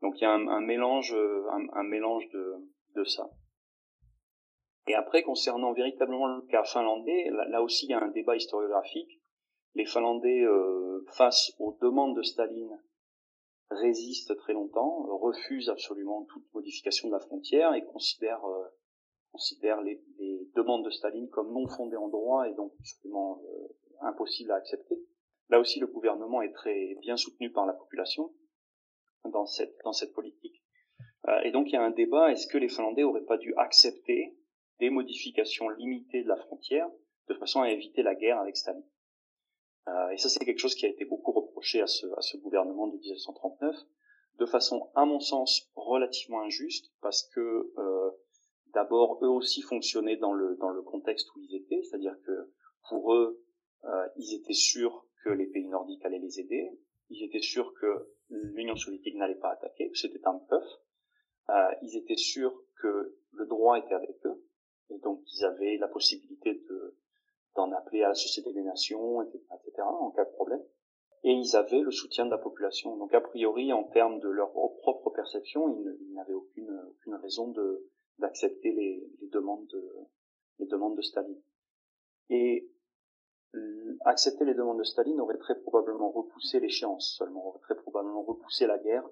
[0.00, 2.56] Donc il y a un, un mélange, un, un mélange de,
[2.96, 3.30] de ça.
[4.88, 9.21] Et après, concernant véritablement le cas finlandais, là, aussi il y a un débat historiographique.
[9.74, 12.78] Les Finlandais, euh, face aux demandes de Staline,
[13.70, 18.68] résistent très longtemps, refusent absolument toute modification de la frontière et considèrent, euh,
[19.32, 23.68] considère les, les, demandes de Staline comme non fondées en droit et donc absolument euh,
[24.02, 25.00] impossibles à accepter.
[25.48, 28.30] Là aussi, le gouvernement est très bien soutenu par la population
[29.24, 30.62] dans cette, dans cette politique.
[31.28, 33.54] Euh, et donc il y a un débat, est-ce que les Finlandais auraient pas dû
[33.56, 34.36] accepter
[34.80, 36.90] des modifications limitées de la frontière
[37.28, 38.84] de façon à éviter la guerre avec Staline?
[38.84, 39.01] euh,
[40.12, 42.86] Et ça c'est quelque chose qui a été beaucoup reproché à ce, à ce gouvernement
[42.86, 43.74] de 1939,
[44.38, 47.40] de façon à mon sens relativement injuste, parce que
[47.78, 48.10] euh,
[48.74, 52.52] d'abord eux aussi fonctionnaient dans le, dans le contexte où ils étaient, c'est-à-dire que
[52.88, 53.42] pour eux,
[53.84, 56.78] euh, ils étaient sûrs que les pays nordiques allaient les aider,
[57.10, 60.64] ils étaient sûrs que l'Union soviétique n'allait pas attaquer, que c'était un bluff,
[61.50, 64.44] euh, ils étaient sûrs que le droit était avec eux,
[64.90, 66.96] et donc ils avaient la possibilité de
[67.56, 70.62] d'en appeler à la Société des Nations, etc., en cas de problème.
[71.24, 72.96] Et ils avaient le soutien de la population.
[72.96, 77.88] Donc a priori, en termes de leur propre perception, ils n'avaient aucune, aucune raison de
[78.18, 79.94] d'accepter les, les, demandes de
[80.58, 81.40] les demandes de Staline.
[82.28, 82.72] Et
[84.04, 88.66] accepter les demandes de Staline aurait très probablement repoussé l'échéance seulement, aurait très probablement repoussé
[88.66, 89.04] la guerre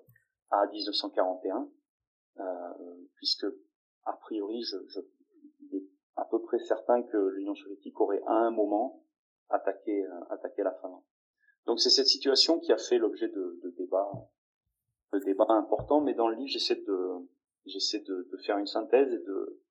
[0.50, 1.68] à 1941,
[2.38, 2.44] euh,
[3.16, 3.46] puisque
[4.04, 5.00] a priori, je, je
[6.20, 9.02] à peu près certain que l'Union soviétique aurait à un moment
[9.48, 11.02] attaqué, euh, attaqué la Finlande.
[11.66, 14.10] Donc c'est cette situation qui a fait l'objet de, de débats,
[15.12, 17.28] de débats importants, mais dans le livre j'essaie de,
[17.64, 19.62] j'essaie de, de, faire une synthèse et de,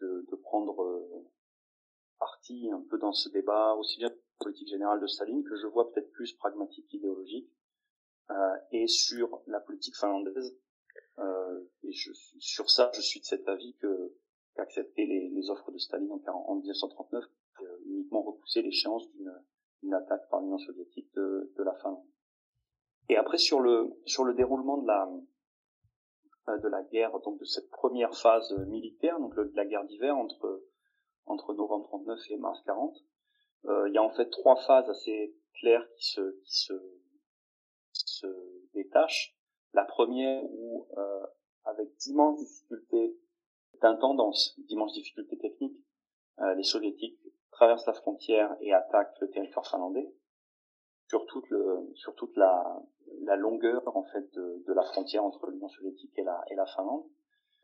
[0.00, 1.26] de, de prendre euh,
[2.18, 5.92] partie un peu dans ce débat, aussi bien politique générale de Staline, que je vois
[5.92, 7.50] peut-être plus pragmatique, idéologique,
[8.30, 10.56] euh, et sur la politique finlandaise.
[11.18, 14.14] Euh, et je, sur ça, je suis de cet avis que
[14.60, 17.24] qu'accepter les, les, offres de Staline en, en 1939,
[17.62, 19.08] euh, uniquement repousser l'échéance
[19.82, 22.04] d'une attaque par l'Union soviétique de, la Finlande.
[23.08, 25.10] Et après sur le sur le déroulement de la
[26.48, 30.16] euh, de la guerre, donc de cette première phase militaire, donc de la guerre d'hiver
[30.16, 30.62] entre
[31.26, 32.96] entre novembre 39 et mars 40.
[33.66, 36.74] Euh, il y a en fait trois phases assez claires qui se, qui se,
[37.92, 38.26] se
[38.74, 39.36] détachent.
[39.72, 41.26] La première où, euh,
[41.64, 43.16] avec d'immenses difficultés
[43.80, 45.78] d'intendance, d'immenses difficultés techniques,
[46.40, 47.20] euh, les soviétiques
[47.52, 50.10] traversent la frontière et attaquent le territoire finlandais
[51.10, 57.04] sur toute, la, longueur en fait de, la frontière entre l'Union soviétique et la, Finlande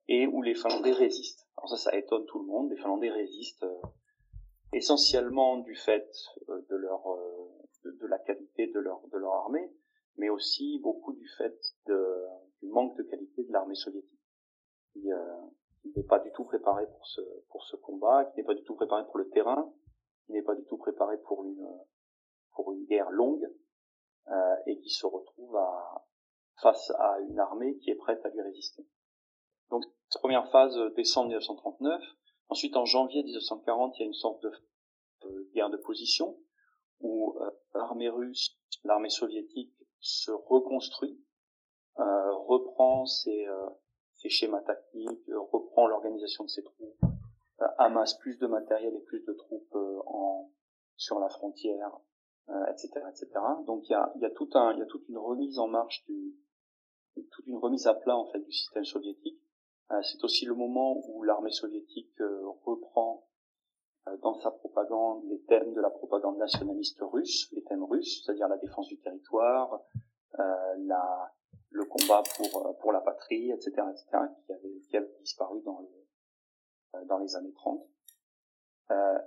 [0.09, 1.47] et où les Finlandais résistent.
[1.57, 2.71] Alors ça, ça étonne tout le monde.
[2.71, 3.81] Les Finlandais résistent euh,
[4.73, 6.11] essentiellement du fait
[6.49, 9.71] euh, de leur euh, la qualité de leur armée,
[10.17, 11.57] mais aussi beaucoup du fait
[12.61, 14.19] du manque de qualité de l'armée soviétique,
[15.97, 17.21] n'est pas du tout préparée pour ce
[17.51, 19.73] pour ce combat, qui n'est pas du tout préparée pour le terrain,
[20.27, 21.67] qui n'est pas du tout préparée pour une
[22.55, 23.47] pour une guerre longue,
[24.67, 26.07] et qui se retrouve à
[26.63, 28.87] face à une armée qui est prête à lui résister.
[29.71, 29.85] Donc,
[30.21, 32.03] première phase, euh, décembre 1939.
[32.49, 36.39] Ensuite, en janvier 1940, il y a une sorte de guerre de position
[37.01, 41.21] où euh, l'armée russe, l'armée soviétique se reconstruit,
[41.99, 43.47] euh, reprend ses,
[44.27, 47.01] euh, ses, schémas tactiques, reprend l'organisation de ses troupes,
[47.79, 50.51] amasse plus de matériel et plus de troupes en,
[50.97, 51.91] sur la frontière,
[52.69, 53.29] etc., etc.
[53.67, 56.35] Donc il y a, y a y a toute une remise en marche du,
[57.15, 59.41] toute une remise à plat en fait du système soviétique
[59.93, 63.25] euh, c'est aussi le moment où l'armée soviétique euh, reprend
[64.09, 68.49] euh, dans sa propagande les thèmes de la propagande nationaliste russe, les thèmes russes, c'est-à-dire
[68.49, 69.81] la défense du territoire,
[70.35, 71.33] la,
[71.71, 75.89] le combat pour pour la patrie, etc., etc., qui avait, disparu dans
[77.05, 77.87] dans les années 30.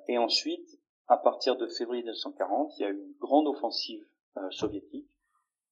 [0.07, 4.05] et ensuite, à partir de février 1940, il y a une grande offensive
[4.51, 5.09] soviétique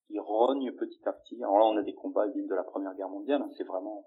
[0.07, 1.41] qui rogne petit à petit.
[1.43, 3.41] Alors là, on a des combats dignes de la Première Guerre mondiale.
[3.41, 4.05] Hein, c'est vraiment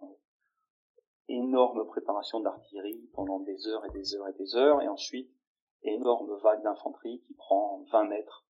[1.31, 5.31] énorme préparation d'artillerie pendant des heures et des heures et des heures, et ensuite
[5.83, 8.45] énorme vague d'infanterie qui prend 20 mètres,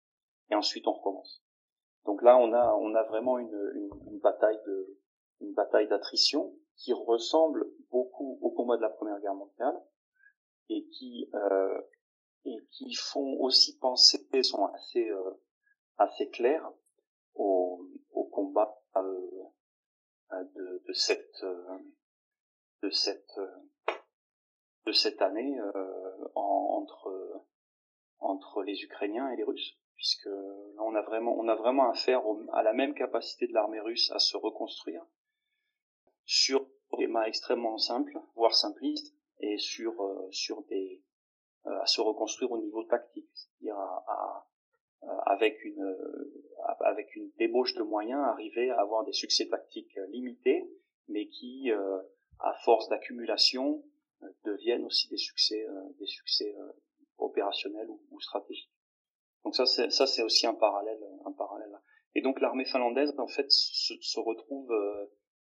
[0.50, 1.44] et ensuite on recommence.
[2.06, 3.88] Donc là, on a, on a vraiment une,
[4.22, 4.98] bataille de,
[5.40, 9.80] une bataille d'attrition qui ressemble beaucoup au combat de la Première Guerre mondiale
[10.68, 11.80] et qui, euh,
[12.96, 15.30] font aussi penser, sont assez, euh,
[15.98, 16.70] assez clairs
[17.34, 19.44] au, au combat euh,
[20.54, 20.92] de,
[24.92, 25.58] cette année
[28.20, 32.22] entre les Ukrainiens et les Russes, puisque là on a vraiment on a vraiment affaire
[32.54, 35.04] à la même capacité de l'armée russe à se reconstruire
[36.24, 41.02] sur des schémas extrêmement simples, voire simplistes, et sur euh, sur des
[41.66, 44.48] à se reconstruire au niveau tactique, c'est-à-dire à,
[45.26, 45.84] avec une
[46.80, 50.66] avec une débauche de moyens arriver à avoir des succès tactiques limités,
[51.08, 51.70] mais qui
[52.38, 53.84] à force d'accumulation,
[54.22, 55.66] euh, deviennent viennent aussi des succès,
[55.98, 56.56] des succès
[57.18, 58.79] opérationnels ou, stratégiques.
[59.44, 61.78] Donc ça, c'est ça, c'est aussi un parallèle, un parallèle.
[62.14, 64.72] Et donc l'armée finlandaise, en fait, se, se retrouve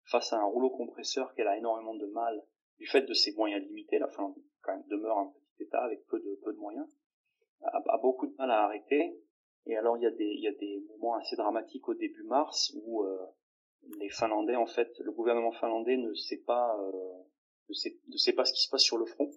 [0.05, 2.43] face à un rouleau compresseur qu'elle a énormément de mal
[2.79, 3.99] du fait de ses moyens limités.
[3.99, 6.89] La Finlande quand même demeure un petit État avec peu de peu de moyens,
[7.63, 9.19] a, a beaucoup de mal à arrêter.
[9.67, 12.23] Et alors il y a des il y a des moments assez dramatiques au début
[12.25, 13.19] mars où euh,
[13.99, 17.23] les Finlandais en fait le gouvernement finlandais ne sait pas euh,
[17.69, 19.31] ne, sait, ne sait pas ce qui se passe sur le front,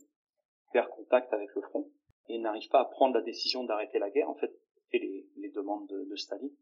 [0.72, 1.90] perd contact avec le front
[2.28, 4.52] et n'arrive pas à prendre la décision d'arrêter la guerre en fait
[4.94, 6.56] et les, demandes de, Staline.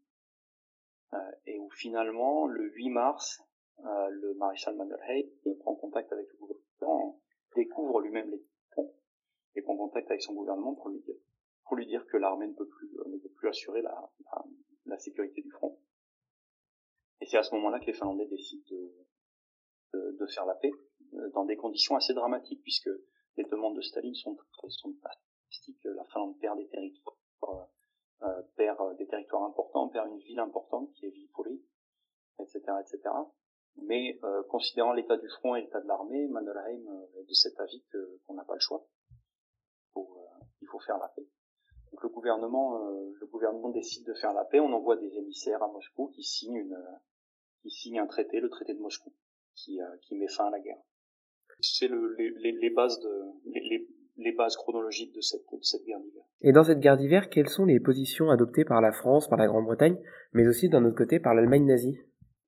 [1.12, 3.42] Euh, et où finalement le 8 mars
[3.84, 5.26] euh, le maréchal Mannerheim
[5.60, 7.20] prend contact avec le gouvernement,
[7.56, 8.42] découvre lui-même les
[8.74, 8.94] ponts
[9.54, 11.16] et prend contact avec son gouvernement pour lui dire,
[11.64, 14.10] pour lui dire que l'armée ne peut plus, euh, ne peut plus assurer la,
[14.86, 15.78] la, sécurité du front.
[17.20, 18.92] Et c'est à ce moment-là que les Finlandais décident de,
[19.94, 20.72] de, de, faire la paix
[21.32, 22.90] dans des conditions assez dramatiques puisque
[23.36, 24.36] les demandes de Staline sont,
[24.68, 24.94] sont
[25.84, 27.68] La Finlande perd des territoires,
[28.22, 31.60] euh, perd des territoires importants, perd une ville importante qui est Viipuri,
[32.38, 33.10] etc., etc.
[33.76, 37.58] Mais euh, considérant l'état du front et l'état de l'armée, Mannerheim euh, est de cet
[37.60, 37.82] avis
[38.26, 38.86] qu'on n'a pas le choix.
[39.96, 40.00] Euh,
[40.60, 41.26] il faut faire la paix.
[41.90, 44.60] Donc le gouvernement, le gouvernement décide de faire la paix.
[44.60, 46.78] On envoie des émissaires à Moscou qui signent une,
[47.62, 49.12] qui signent un traité, le traité de Moscou,
[49.56, 50.80] qui, qui met fin à la guerre.
[51.60, 53.88] C'est le, les, les, bases de, les,
[54.20, 56.22] les bases chronologiques de cette, de cette guerre d'hiver.
[56.42, 59.46] Et dans cette guerre d'hiver, quelles sont les positions adoptées par la France, par la
[59.46, 59.98] Grande-Bretagne,
[60.32, 61.98] mais aussi d'un autre côté par l'Allemagne nazie?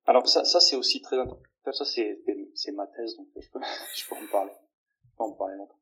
[0.05, 1.43] Alors ça, ça c'est aussi très intéressant.
[1.71, 3.59] Ça c'est ma thèse donc je peux
[3.95, 4.51] je peux en parler.
[5.05, 5.79] Je peux en parler longtemps.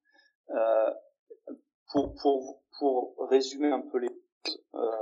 [0.51, 0.91] Euh,
[1.91, 4.09] pour pour pour résumer un peu les
[4.75, 5.01] euh,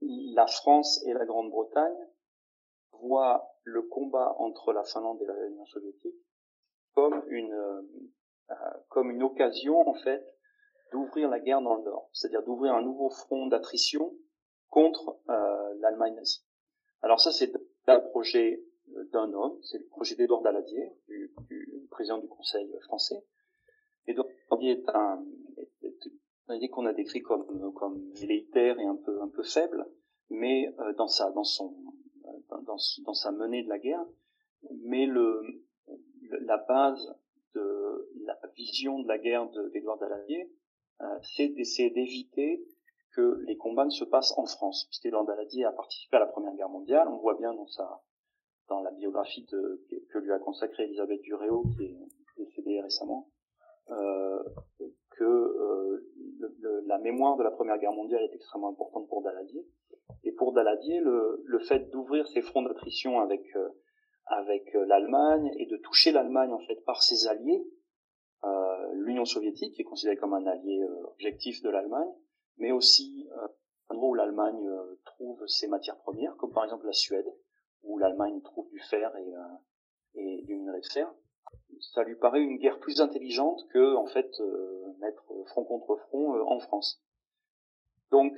[0.00, 2.08] la France et la Grande-Bretagne
[2.92, 6.16] voient le combat entre la Finlande et l'Union soviétique
[6.94, 7.54] comme une
[8.88, 10.24] comme une occasion en fait
[10.92, 14.12] d'ouvrir la guerre dans le Nord, c'est-à-dire d'ouvrir un nouveau front d'attrition
[14.68, 16.44] contre euh, l'Allemagne nazie.
[17.02, 17.52] Alors ça c'est
[17.86, 18.62] un projet
[19.12, 23.24] d'un homme, c'est le projet d'Edouard Daladier, du, du, président du Conseil français.
[24.06, 25.24] Edouard Daladier est un,
[26.50, 29.86] idée qu'on a décrit comme comme et un peu un peu faible,
[30.28, 31.76] mais euh, dans sa dans son
[32.48, 34.04] dans, dans, sa menée de la guerre,
[34.82, 35.40] mais le,
[36.42, 37.14] la base
[38.60, 40.50] vision de la guerre d'Edouard Daladier,
[41.00, 42.62] euh, c'est d'essayer d'éviter
[43.16, 46.54] que les combats ne se passent en France, puisqu'Edouard Daladier a participé à la Première
[46.54, 47.08] Guerre mondiale.
[47.08, 48.02] On voit bien dans sa
[48.68, 51.96] dans la biographie que lui a consacrée Elisabeth Duréo, qui est
[52.36, 53.28] décédée récemment,
[53.90, 54.44] euh,
[55.18, 56.06] que euh,
[56.86, 59.66] la mémoire de la Première Guerre mondiale est extrêmement importante pour Daladier.
[60.22, 63.42] Et pour Daladier, le, le fait d'ouvrir ses fronts d'attrition avec
[64.26, 67.66] avec l'Allemagne et de toucher l'Allemagne en fait par ses alliés,
[68.94, 72.10] l'Union soviétique qui est considérée comme un allié objectif de l'Allemagne,
[72.58, 73.48] mais aussi euh,
[73.90, 77.26] endroit où l'Allemagne euh, trouve ses matières premières, comme par exemple la Suède,
[77.82, 79.40] où l'Allemagne trouve du fer et, euh,
[80.14, 81.12] et du minerai de fer.
[81.80, 86.40] Ça lui paraît une guerre plus intelligente que, en fait, euh, mettre front contre front
[86.46, 87.02] en France.
[88.10, 88.34] Donc,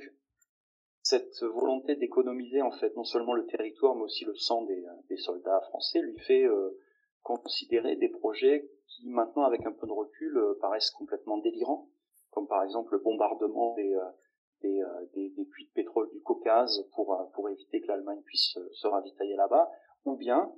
[1.01, 5.17] cette volonté d'économiser en fait non seulement le territoire mais aussi le sang des, des
[5.17, 6.79] soldats français lui fait euh,
[7.23, 11.89] considérer des projets qui maintenant avec un peu de recul euh, paraissent complètement délirants
[12.31, 14.09] comme par exemple le bombardement des, euh,
[14.61, 18.57] des, euh, des, des, puits de pétrole du Caucase pour, pour éviter que l'Allemagne puisse
[18.71, 19.69] se ravitailler là-bas,
[20.05, 20.51] ou bien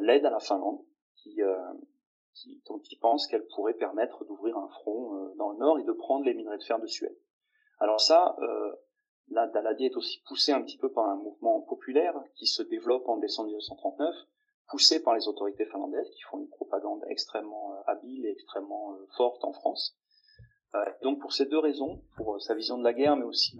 [0.00, 0.80] l'aide à la Finlande,
[1.16, 1.40] qui,
[2.34, 5.92] qui, dont il pense qu'elle pourrait permettre d'ouvrir un front dans le nord et de
[5.92, 7.16] prendre les minerais de fer de Suède.
[7.78, 8.72] Alors ça, euh,
[9.28, 13.08] là, Daladier est aussi poussé un petit peu par un mouvement populaire qui se développe
[13.08, 14.14] en décembre 1939,
[14.68, 19.52] poussé par les autorités finlandaises qui font une propagande extrêmement habile et extrêmement forte en
[19.52, 19.96] France.
[20.74, 23.56] Euh, donc pour ces deux raisons, pour euh, sa vision de la guerre, mais aussi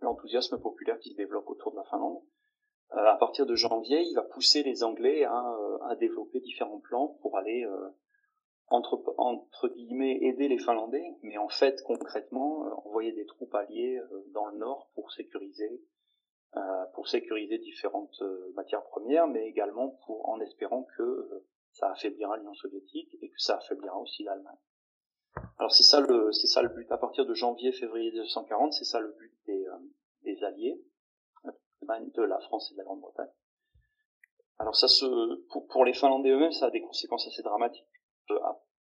[0.00, 2.22] l'enthousiasme populaire qui se développe autour de la Finlande,
[2.92, 7.36] euh, à partir de janvier, il va pousser les Anglais à, développer différents plans pour
[7.36, 7.66] aller
[8.68, 14.00] entre guillemets aider les Finlandais, mais en fait concrètement envoyer des troupes alliées
[14.32, 15.82] dans le nord pour sécuriser
[16.94, 18.22] pour sécuriser différentes
[18.54, 23.56] matières premières, mais également pour en espérant que ça affaiblira l'Union soviétique et que ça
[23.56, 24.58] affaiblira aussi l'Allemagne.
[25.58, 26.90] Alors c'est ça le c'est ça le but.
[26.90, 29.78] À partir de janvier-février 1940, c'est ça le but des, euh,
[30.22, 30.80] des alliés
[31.44, 33.30] de la France et de la Grande-Bretagne.
[34.58, 35.06] Alors ça se
[35.48, 37.86] pour, pour les Finlandais eux-mêmes, ça a des conséquences assez dramatiques.
[38.30, 38.38] Euh,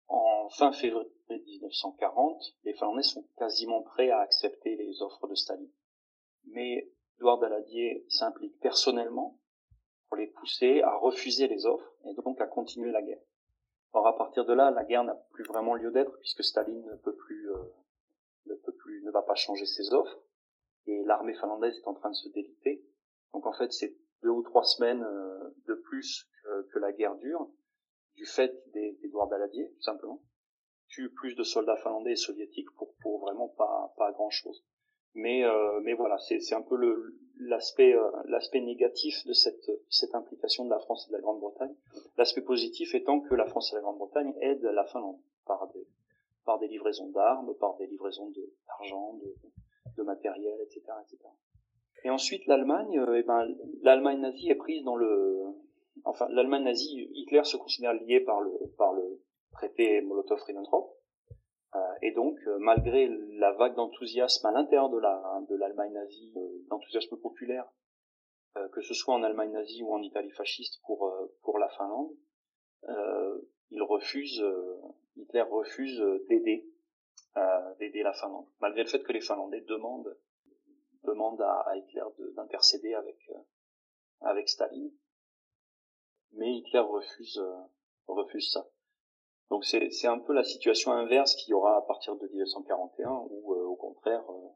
[0.09, 5.71] en fin février 1940, les Finlandais sont quasiment prêts à accepter les offres de Staline.
[6.47, 9.39] Mais Edouard Daladier s'implique personnellement
[10.09, 13.23] pour les pousser à refuser les offres et donc à continuer la guerre.
[13.93, 16.97] Or à partir de là, la guerre n'a plus vraiment lieu d'être puisque Staline ne
[16.97, 17.63] peut plus, euh,
[18.47, 20.19] ne peut plus, ne va pas changer ses offres
[20.87, 22.85] et l'armée finlandaise est en train de se déliter.
[23.33, 26.29] Donc en fait, c'est deux ou trois semaines euh, de plus
[26.73, 27.51] que, la guerre dure
[28.15, 28.97] du fait des
[29.31, 30.23] Daladier, tout simplement.
[30.89, 34.65] Tue plus de soldats finlandais et soviétiques pour, pour vraiment pas, pas grand chose.
[35.17, 36.77] Mais, euh, mais voilà, c'est un peu
[37.41, 41.75] l'aspect euh, l'aspect négatif de cette, cette implication de la France et de la Grande-Bretagne.
[42.19, 45.87] L'aspect positif étant que la France et la Grande-Bretagne aident la Finlande par des,
[46.45, 48.31] par des livraisons d'armes, par des livraisons
[48.67, 49.35] d'argent, de,
[49.97, 51.19] de, matériel, etc., etc.
[52.05, 53.49] Et ensuite, l'Allemagne, euh, eh ben,
[53.81, 55.45] l'Allemagne nazie est prise dans le,
[56.05, 59.19] enfin, l'Allemagne nazie, Hitler se considère lié par le, par le
[59.53, 60.96] traité Molotov-Ribbentrop.
[61.97, 66.33] Euh, et donc, euh, malgré la vague d'enthousiasme à l'intérieur de la de l'Allemagne nazie,
[66.37, 67.69] euh, d'enthousiasme populaire,
[68.73, 72.11] que ce soit en Allemagne nazie ou en Italie fasciste pour pour la Finlande,
[73.69, 74.43] il refuse,
[75.15, 76.67] Hitler refuse d'aider
[77.79, 80.17] d'aider la Finlande, malgré le fait que les Finlandais demandent
[81.05, 82.05] demandent à, à Hitler
[82.35, 83.31] d'intercéder avec
[84.23, 84.91] avec Staline,
[86.33, 87.39] mais Hitler refuse
[88.07, 88.67] refuse ça.
[89.51, 93.55] Donc c'est un peu la situation inverse qu'il y aura à partir de 1941, où
[93.55, 94.49] euh, au contraire euh,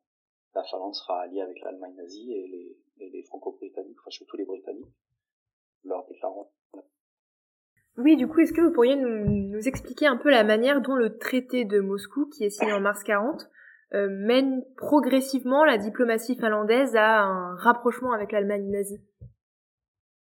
[0.55, 4.93] la Finlande sera alliée avec l'Allemagne nazie et les, les Franco-Britanniques, enfin surtout les Britanniques,
[5.85, 6.51] leur déclarant.
[7.97, 10.95] Oui, du coup, est-ce que vous pourriez nous, nous, expliquer un peu la manière dont
[10.95, 13.51] le traité de Moscou, qui est signé en mars 40,
[13.93, 19.03] euh, mène progressivement la diplomatie finlandaise à un rapprochement avec l'Allemagne nazie?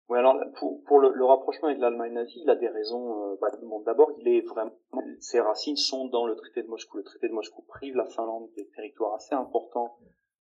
[0.09, 3.31] Oui, alors pour, pour le, le, rapprochement avec l'Allemagne nazie, il a des raisons.
[3.31, 3.49] Euh, bah,
[3.85, 4.71] D'abord, il est vraiment
[5.19, 6.97] ses racines sont dans le traité de Moscou.
[6.97, 9.97] Le traité de Moscou prive la Finlande des territoires assez importants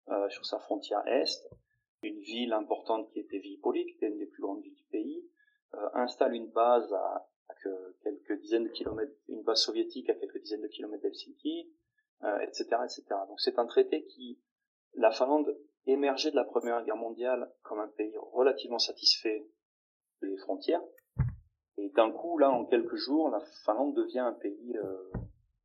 [0.10, 1.48] euh, sur sa frontière est.
[2.02, 5.26] Une ville importante qui était Vipoli, qui était une des plus grandes villes du pays,
[5.76, 7.54] euh, installe une base à, à
[8.04, 11.72] quelques dizaines de kilomètres, une base soviétique à quelques dizaines de kilomètres d'Helsinki,
[12.42, 13.04] etc., euh, etc.
[13.28, 14.40] Donc c'est un traité qui
[14.96, 19.46] la Finlande émergeait de la Première Guerre mondiale comme un pays relativement satisfait
[20.28, 20.82] des frontières.
[21.78, 25.12] Et d'un coup, là, en quelques jours, la Finlande devient un pays euh,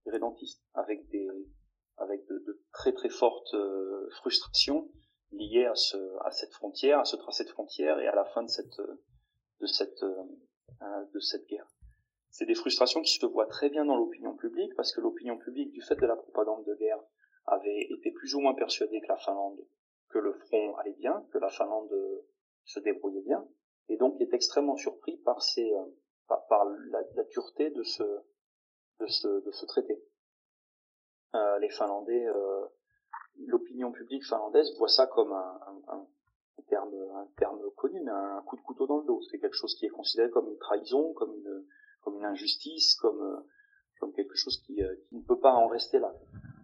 [0.07, 1.29] rédentiste, avec des,
[1.99, 4.91] avec de, très très fortes euh, frustrations
[5.33, 8.43] liées à ce, à cette frontière, à ce tracé de frontière et à la fin
[8.43, 8.81] de cette,
[9.61, 11.69] de cette, euh, de cette guerre.
[12.31, 15.73] C'est des frustrations qui se voient très bien dans l'opinion publique, parce que l'opinion publique,
[15.73, 17.01] du fait de la propagande de guerre,
[17.47, 19.61] avait été plus ou moins persuadée que la Finlande,
[20.11, 21.93] que le front allait bien, que la Finlande
[22.65, 23.47] se débrouillait bien,
[23.89, 25.85] et donc est extrêmement surpris par ces, euh,
[26.29, 28.03] par, la, dureté de ce,
[29.01, 30.03] de ce, de ce traité.
[31.35, 32.67] Euh, les Finlandais, euh,
[33.47, 38.43] l'opinion publique finlandaise voit ça comme un, un, un, terme, un terme connu, mais un
[38.43, 39.21] coup de couteau dans le dos.
[39.31, 41.67] C'est quelque chose qui est considéré comme une trahison, comme une,
[42.03, 43.45] comme une injustice, comme,
[44.01, 46.15] comme quelque chose qui, qui ne peut pas en rester là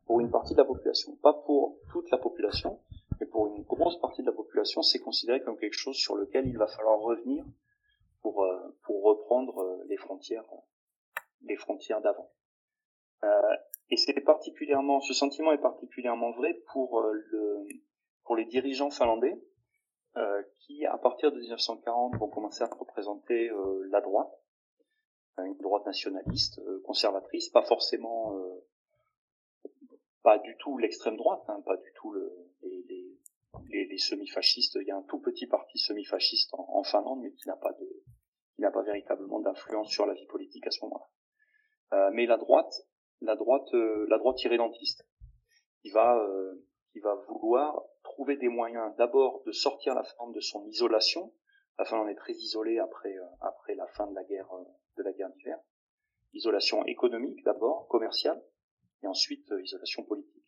[0.06, 2.80] pour une partie de la population, pas pour toute la population,
[3.20, 6.46] mais pour une grosse partie de la population, c'est considéré comme quelque chose sur lequel
[6.46, 7.44] il va falloir revenir
[8.22, 10.48] pour euh, pour reprendre euh, les frontières
[11.42, 12.30] les frontières d'avant.
[13.22, 13.56] Euh,
[13.90, 17.66] et c'est particulièrement ce sentiment est particulièrement vrai pour le
[18.24, 19.38] pour les dirigeants finlandais
[20.60, 23.50] qui à partir de 1940 vont commencer à représenter
[23.90, 24.32] la droite,
[25.38, 28.32] une droite nationaliste, conservatrice, pas forcément
[30.24, 32.82] pas du tout l'extrême droite, hein, pas du tout le, les,
[33.68, 34.78] les, les, semi-fascistes.
[34.80, 38.02] Il y a un tout petit parti semi-fasciste en, Finlande, mais qui n'a pas de,
[38.56, 41.08] qui n'a pas véritablement d'influence sur la vie politique à ce moment-là.
[41.92, 42.72] Euh, mais la droite,
[43.20, 45.06] la droite, euh, la droite irrédentiste,
[45.82, 46.54] qui va, euh,
[46.92, 51.34] qui va vouloir trouver des moyens d'abord de sortir la Finlande de son isolation.
[51.78, 54.64] La Finlande est très isolée après, euh, après la fin de la guerre, euh,
[54.96, 55.58] de la guerre d'hiver.
[56.32, 58.42] Isolation économique d'abord, commerciale,
[59.04, 60.42] et ensuite euh, isolation politique.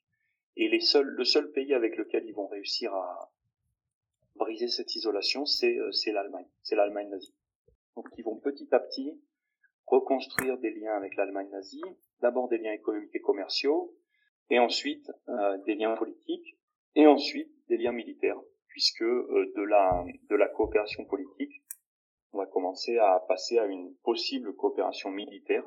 [0.56, 3.30] Et les seuls, le seul pays avec lequel ils vont réussir à
[4.34, 7.34] briser cette isolation, c'est euh, l'Allemagne, c'est l'Allemagne nazie.
[7.94, 9.20] Donc ils vont petit à petit
[9.86, 11.82] reconstruire des liens avec l'Allemagne nazie,
[12.20, 13.94] d'abord des liens économiques et commerciaux,
[14.50, 16.58] et ensuite euh, des liens politiques,
[16.94, 21.62] et ensuite des liens militaires, puisque de la coopération politique,
[22.32, 25.64] on va commencer à passer à une possible coopération militaire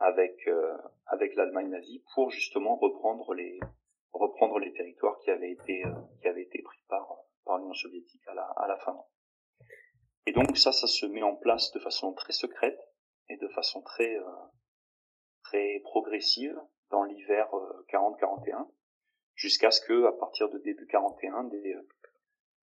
[0.00, 0.76] avec euh,
[1.06, 3.60] avec l'Allemagne nazie pour justement reprendre les
[4.12, 7.06] reprendre les territoires qui avaient été euh, qui avaient été pris par
[7.44, 8.98] par l'Union soviétique à la à la fin.
[10.26, 12.80] Et donc ça ça se met en place de façon très secrète
[13.28, 14.24] et de façon très euh,
[15.44, 16.58] très progressive
[16.90, 17.48] dans l'hiver
[17.92, 18.68] 40-41
[19.34, 21.76] jusqu'à ce que à partir de début 41 des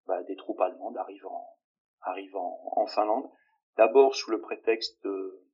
[0.07, 1.45] bah, des troupes allemandes arrivent en
[2.03, 3.29] arrivent en, en Finlande
[3.77, 5.46] d'abord sous le prétexte de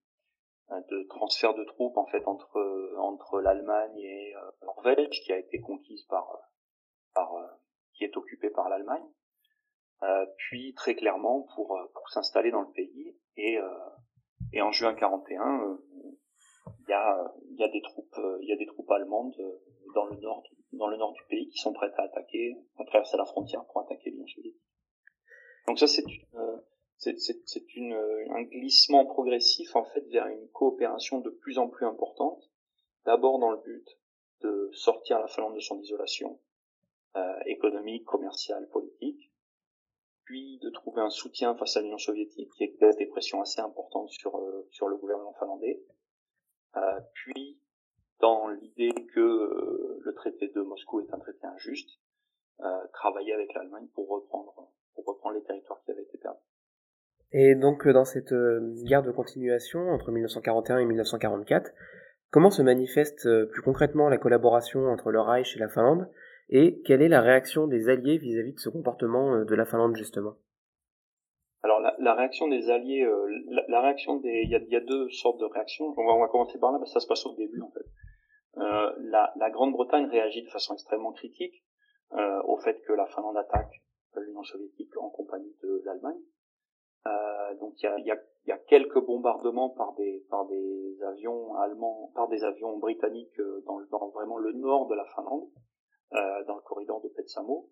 [0.90, 2.58] de transfert de troupes en fait entre
[2.98, 6.26] entre l'Allemagne et Norvège qui a été conquise par
[7.14, 7.32] par
[7.94, 9.04] qui est occupée par l'Allemagne.
[10.36, 13.16] Puis très clairement pour pour s'installer dans le pays.
[13.36, 13.58] Et
[14.52, 15.78] et en juin 41
[16.80, 19.34] il y a il y a des troupes il y a des troupes allemandes
[19.94, 20.42] dans le nord
[20.72, 23.80] dans le nord du pays qui sont prêtes à attaquer à traverser la frontière pour
[23.82, 24.62] attaquer l'Union soviétique
[25.66, 26.62] donc ça c'est une
[27.02, 32.50] c'est une, un glissement progressif en fait vers une coopération de plus en plus importante,
[33.04, 33.98] d'abord dans le but
[34.40, 36.40] de sortir la Finlande de son isolation
[37.16, 39.30] euh, économique, commerciale, politique,
[40.24, 44.10] puis de trouver un soutien face à l'Union soviétique qui exerce des pressions assez importantes
[44.10, 45.82] sur, euh, sur le gouvernement finlandais,
[46.76, 47.58] euh, puis
[48.20, 51.98] dans l'idée que euh, le traité de Moscou est un traité injuste,
[52.60, 56.51] euh, travailler avec l'Allemagne pour reprendre, pour reprendre les territoires qui avaient été perdus.
[57.32, 61.70] Et donc euh, dans cette euh, guerre de continuation entre 1941 et 1944,
[62.30, 66.08] comment se manifeste euh, plus concrètement la collaboration entre le Reich et la Finlande?
[66.48, 70.34] Et quelle est la réaction des Alliés vis-à-vis de ce comportement de la Finlande justement?
[71.62, 73.08] Alors la, la, réaction des alliés,
[73.68, 75.94] la, réaction des, il y y a, deux sortes de réactions.
[75.96, 77.70] On va, on va commencer par là, parce que ça se passe au début en
[77.70, 77.86] fait.
[78.58, 81.64] Euh, la, la Grande-Bretagne réagit de façon extrêmement critique
[82.12, 83.80] euh, au fait que la Finlande attaque
[84.20, 86.20] l'Union soviétique en compagnie de l'Allemagne.
[87.06, 91.02] Euh, donc il y a, y, a, y a, quelques bombardements par des par des
[91.02, 95.48] avions allemands, par des avions britanniques euh, dans, dans vraiment le nord de la Finlande,
[96.12, 97.70] euh, dans le corridor de Petsamo.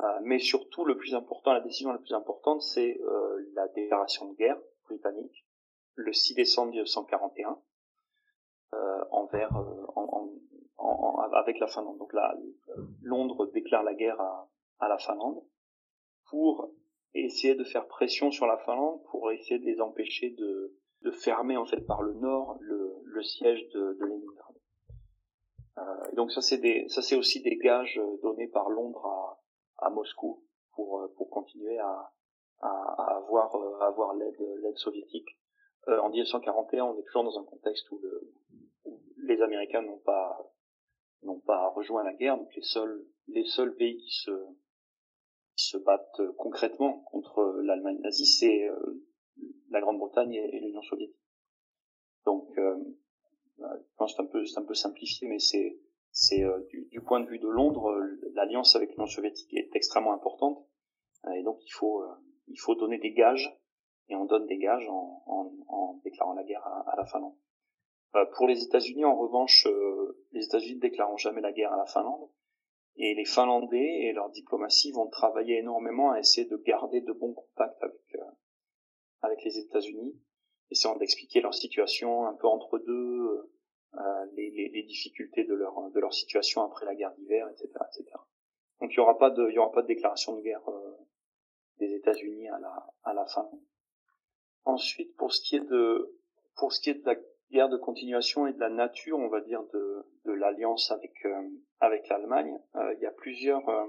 [0.00, 4.30] Euh, mais surtout, le plus important, la décision la plus importante, c'est euh, la déclaration
[4.30, 5.46] de guerre britannique
[5.94, 7.58] le 6 décembre 1941
[9.10, 9.50] envers
[9.96, 10.30] en,
[10.76, 11.98] en, en, avec la Finlande.
[11.98, 12.36] Donc là,
[13.02, 14.48] Londres déclare la guerre à,
[14.78, 15.42] à la Finlande
[16.30, 16.70] pour
[17.14, 21.10] et essayer de faire pression sur la Finlande pour essayer de les empêcher de, de
[21.10, 24.54] fermer en fait par le nord le, le siège de, de Leningrad.
[25.78, 29.90] Euh, donc ça c'est des ça c'est aussi des gages donnés par Londres à, à
[29.90, 32.12] Moscou pour pour continuer à,
[32.60, 35.38] à, à avoir à avoir l'aide l'aide soviétique.
[35.88, 38.32] Euh, en 1941 on est toujours dans un contexte où, le,
[38.84, 40.38] où les Américains n'ont pas
[41.22, 44.30] n'ont pas rejoint la guerre donc les seuls les seuls pays qui se
[45.58, 49.04] se battent euh, concrètement contre euh, l'Allemagne nazie, c'est euh,
[49.70, 51.16] la Grande-Bretagne et, l'Union soviétique.
[52.24, 52.48] Donc,
[53.56, 55.78] bah, je pense c'est un peu, un peu simplifié, mais c'est,
[56.68, 57.90] du, du, point de vue de Londres,
[58.34, 60.66] l'alliance avec l'Union soviétique est extrêmement importante,
[61.34, 62.04] et donc il faut,
[62.48, 63.56] il faut donner des gages,
[64.08, 67.36] et on donne des gages en, en, en déclarant la guerre à, à la Finlande.
[68.36, 69.66] pour les États-Unis, en revanche,
[70.32, 72.28] les États-Unis ne déclarent jamais la guerre à la Finlande,
[72.96, 77.34] et les Finlandais et leur diplomatie vont travailler énormément à essayer de garder de bons
[77.34, 78.30] contacts avec, euh,
[79.22, 80.20] avec les États-Unis,
[80.70, 83.50] essayant d'expliquer leur situation un peu entre deux,
[83.94, 87.68] euh, les, les, les, difficultés de leur, de leur situation après la guerre d'hiver, etc.,
[87.88, 88.16] etc.
[88.80, 90.96] Donc il y aura pas de, aura pas de déclaration de guerre euh,
[91.78, 93.48] des États-Unis à la, à la fin.
[94.64, 96.14] Ensuite, pour ce qui est de,
[96.56, 97.16] pour ce qui est de la
[97.50, 101.48] guerre de continuation et de la nature, on va dire, de, de l'alliance avec euh,
[101.80, 103.86] avec l'Allemagne, euh, il y a plusieurs euh,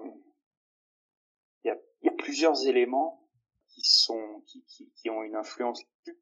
[1.64, 3.28] il y, a, y, a, plusieurs éléments
[3.68, 6.20] qui sont qui, qui, qui ont une influence là-dessus.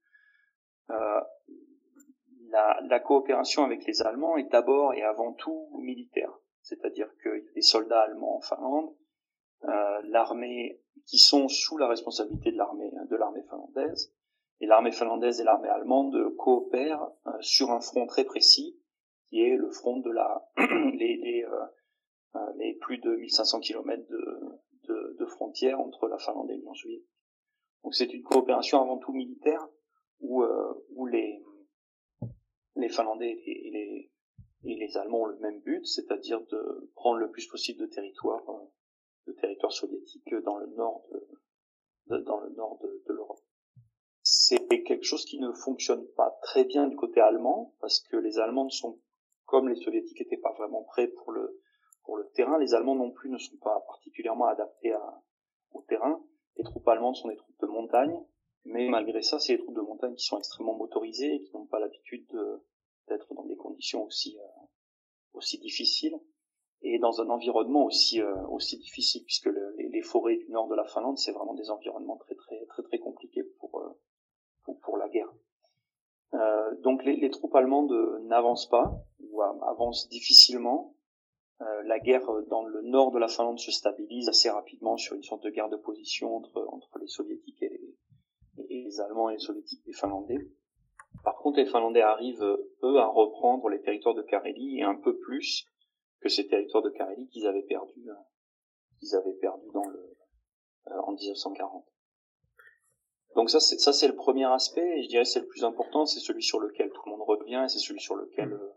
[2.50, 6.32] La, la, coopération avec les Allemands est d'abord et avant tout militaire,
[6.62, 8.96] c'est-à-dire qu'il y a des soldats allemands en Finlande,
[10.06, 14.14] l'armée qui sont sous la responsabilité de l'armée de l'armée finlandaise,
[14.60, 18.80] et l'armée finlandaise et l'armée allemande coopèrent euh, sur un front très précis,
[19.28, 21.66] qui est le front de la les, les, euh,
[22.36, 24.40] euh, les plus de 1500 km de,
[24.88, 27.10] de, de frontières entre la Finlande et l'Union soviétique.
[27.84, 29.68] Donc c'est une coopération avant tout militaire
[30.20, 30.44] où,
[30.96, 31.44] où les,
[32.76, 34.12] les Finlandais et les,
[34.64, 38.44] et les Allemands ont le même but, c'est-à-dire de prendre le plus possible de territoire,
[39.28, 41.08] de territoire soviétique dans le nord
[42.08, 43.47] de, dans le nord de, de l'Europe
[44.48, 48.40] c'est quelque chose qui ne fonctionne pas très bien du côté allemand parce que les
[48.40, 48.98] Allemands sont
[49.46, 51.62] comme les Soviétiques n'étaient pas vraiment prêts pour le
[52.04, 55.22] pour le terrain, les Allemands non plus ne sont pas particulièrement adaptés à,
[55.74, 56.24] au terrain.
[56.56, 58.18] Les troupes allemandes sont des troupes de montagne,
[58.64, 61.66] mais malgré ça, c'est des troupes de montagne qui sont extrêmement motorisées et qui n'ont
[61.66, 62.26] pas l'habitude
[63.10, 64.66] d'être dans des conditions aussi euh,
[65.34, 66.18] aussi difficiles
[66.82, 70.68] et dans un environnement aussi euh, aussi difficile puisque le, les, les, forêts du nord
[70.68, 73.90] de la Finlande c'est vraiment des environnements très très très très compliqués pour euh,
[74.84, 75.32] pour, la guerre.
[76.34, 77.94] Euh, donc les, les, troupes allemandes
[78.24, 80.94] n'avancent pas ou avancent difficilement.
[81.62, 85.24] Euh, la guerre dans le nord de la Finlande se stabilise assez rapidement sur une
[85.24, 89.34] sorte de guerre de position entre, entre les soviétiques et les, et les allemands et
[89.34, 90.48] les soviétiques et les finlandais.
[91.24, 92.44] Par contre, les Finlandais arrivent,
[92.84, 95.66] eux, à reprendre les territoires de Carélie et un peu plus
[96.22, 98.10] que ces territoires de Carélie qu'ils avaient perdus,
[99.00, 100.18] qu'ils avaient perdus dans le,
[100.86, 101.86] en 1940.
[103.38, 106.08] Donc ça, c'est, ça c'est le premier aspect, et je dirais c'est le plus important,
[106.08, 108.72] c'est celui sur lequel tout le monde revient, et c'est celui sur lequel euh,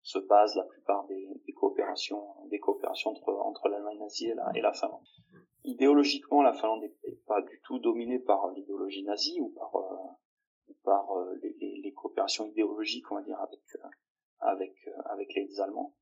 [0.00, 4.50] se base la plupart des, des, coopérations, des coopérations entre, entre l'Allemagne nazie et la,
[4.54, 5.04] et la Finlande.
[5.64, 11.12] Idéologiquement, la Finlande n'est pas du tout dominée par l'idéologie nazie ou par, euh, par
[11.12, 13.60] euh, les, les, coopérations idéologiques, on va dire, avec,
[14.40, 15.94] avec, avec les Allemands.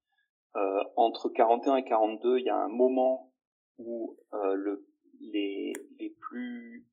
[0.95, 3.33] entre 41 et 42, il y a un moment
[3.79, 4.87] où le,
[5.21, 6.87] les, les plus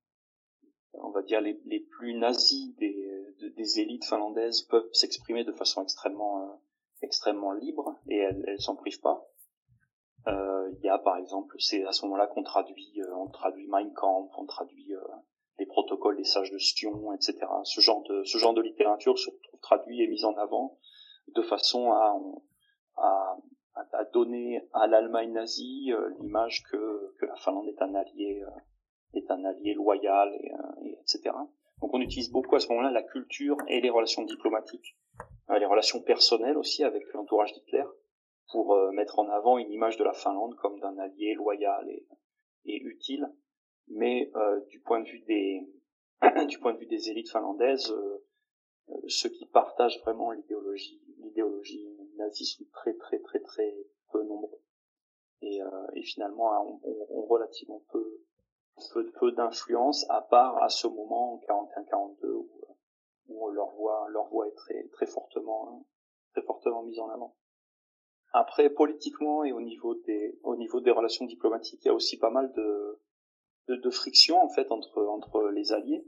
[0.94, 3.26] on va dire les, les plus nazis des,
[3.56, 6.54] des élites finlandaises peuvent s'exprimer de façon extrêmement euh,
[7.02, 9.28] extrêmement libre et elles, elles s'en privent pas.
[10.28, 13.68] Euh, il y a par exemple, c'est à ce moment-là qu'on traduit, euh, on traduit
[13.68, 14.94] Mein Kampf, on traduit
[15.58, 17.40] les protocoles des sages de Sion, etc.
[17.64, 19.30] Ce genre de ce genre de littérature se
[19.62, 20.78] traduit et mise en avant
[21.36, 22.20] de façon à,
[22.98, 23.38] à,
[23.76, 28.44] à donner à l'Allemagne nazie l'image que, que la Finlande est un allié
[29.14, 31.36] est un allié loyal, et, euh, et, etc.
[31.82, 34.98] Donc on utilise beaucoup à ce moment-là la culture et les relations diplomatiques,
[35.50, 37.86] euh, les relations personnelles aussi avec l'entourage d'Hitler,
[38.52, 42.08] pour euh, mettre en avant une image de la Finlande comme d'un allié loyal et,
[42.66, 43.28] et utile.
[43.88, 44.32] Mais
[44.70, 45.68] du point de vue des
[46.48, 47.94] du point de vue des élites finlandaises,
[49.08, 53.76] ceux qui partagent vraiment l'idéologie l'idéologie nazie sont très très très très
[54.14, 54.62] peu nombreux.
[55.42, 55.60] Et,
[55.96, 58.22] et finalement, on, on, on relativement peu
[58.94, 62.50] peu, peu d'influence à part à ce moment en 41-42 où,
[63.28, 65.86] où, leur voix leur voix est très très fortement
[66.34, 67.36] très fortement mise en avant.
[68.34, 72.18] Après politiquement et au niveau des au niveau des relations diplomatiques, il y a aussi
[72.18, 73.00] pas mal de
[73.68, 76.06] de, de friction en fait entre entre les alliés.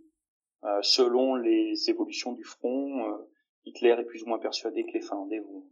[0.63, 3.29] Euh, selon les évolutions du front, euh,
[3.65, 5.65] Hitler est plus ou moins persuadé que les Finlandais vont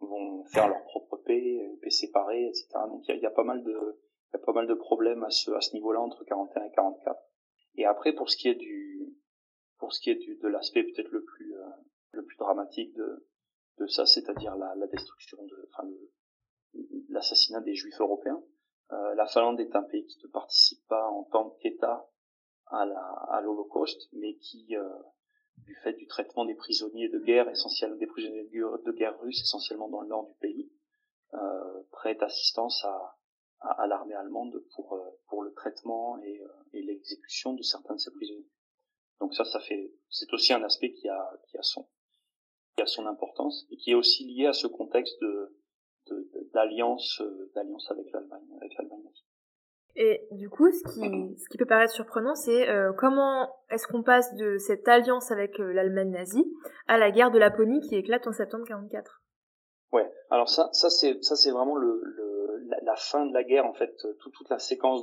[0.00, 2.68] vont faire leur propre paix, paix séparée, etc.
[2.88, 3.98] Donc il y y a pas mal de
[4.32, 6.70] il y a pas mal de problèmes à ce, à ce niveau-là entre 41 et
[6.72, 7.20] 44.
[7.76, 9.14] Et après, pour ce qui est du,
[9.78, 11.70] pour ce qui est du, de l'aspect peut-être le plus, euh,
[12.12, 13.26] le plus dramatique de,
[13.78, 15.88] de ça, c'est-à-dire la, la destruction de, enfin,
[17.08, 18.42] l'assassinat des Juifs européens.
[18.92, 22.08] Euh, la Finlande est un pays qui ne participe pas en tant qu'État
[22.66, 23.00] à la,
[23.30, 24.88] à l'Holocauste, mais qui, euh,
[25.64, 29.88] du fait du traitement des prisonniers de guerre, essentiellement des prisonniers de guerre russes, essentiellement
[29.88, 30.70] dans le nord du pays,
[31.34, 33.15] euh, prête assistance à,
[33.60, 37.94] à, à l'armée allemande pour, euh, pour le traitement et, euh, et l'exécution de certains
[37.94, 38.48] de ces prisonniers.
[39.20, 41.88] Donc ça, ça fait, c'est aussi un aspect qui a, qui a son,
[42.76, 45.56] qui a son importance et qui est aussi lié à ce contexte de,
[46.52, 49.02] d'alliance, euh, d'alliance avec l'Allemagne, avec l'Allemagne
[49.96, 51.00] Et du coup, ce qui,
[51.38, 55.58] ce qui peut paraître surprenant, c'est euh, comment est-ce qu'on passe de cette alliance avec
[55.58, 56.44] l'Allemagne nazie
[56.86, 59.22] à la guerre de Laponie qui éclate en septembre 44
[59.92, 62.25] Ouais, alors ça, ça c'est, ça c'est vraiment le, le
[62.96, 65.02] fin de la guerre, en fait, euh, tout, toute la séquence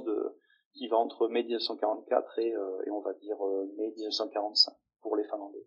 [0.74, 5.16] qui va entre mai 1944 et, euh, et on va dire euh, mai 1945 pour
[5.16, 5.66] les Finlandais.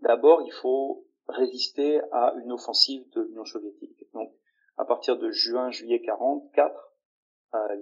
[0.00, 4.04] D'abord, il faut résister à une offensive de l'Union soviétique.
[4.12, 4.30] Donc,
[4.76, 6.92] à partir de juin-juillet 44,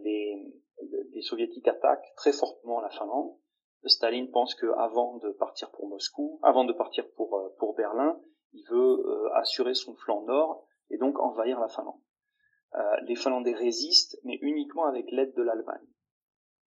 [0.02, 0.54] les,
[1.12, 3.36] les soviétiques attaquent très fortement la Finlande.
[3.84, 8.20] Staline pense que avant de partir pour Moscou, avant de partir pour pour Berlin,
[8.52, 12.00] il veut assurer son flanc nord et donc envahir la Finlande.
[12.74, 15.86] Euh, les Finlandais résistent, mais uniquement avec l'aide de l'Allemagne.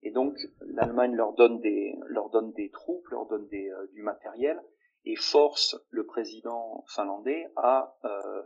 [0.02, 4.02] Et donc l'Allemagne leur donne des leur donne des troupes, leur donne des, euh, du
[4.02, 4.62] matériel
[5.04, 8.42] et force le président finlandais à euh,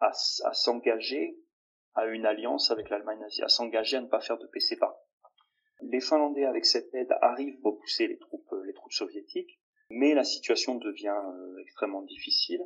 [0.00, 1.38] à, s'engager
[1.94, 4.96] à une alliance avec l'Allemagne nazie, à s'engager à ne pas faire de PCPA.
[5.82, 10.24] Les Finlandais avec cette aide arrivent à repousser les troupes les troupes soviétiques, mais la
[10.24, 11.20] situation devient
[11.60, 12.62] extrêmement difficile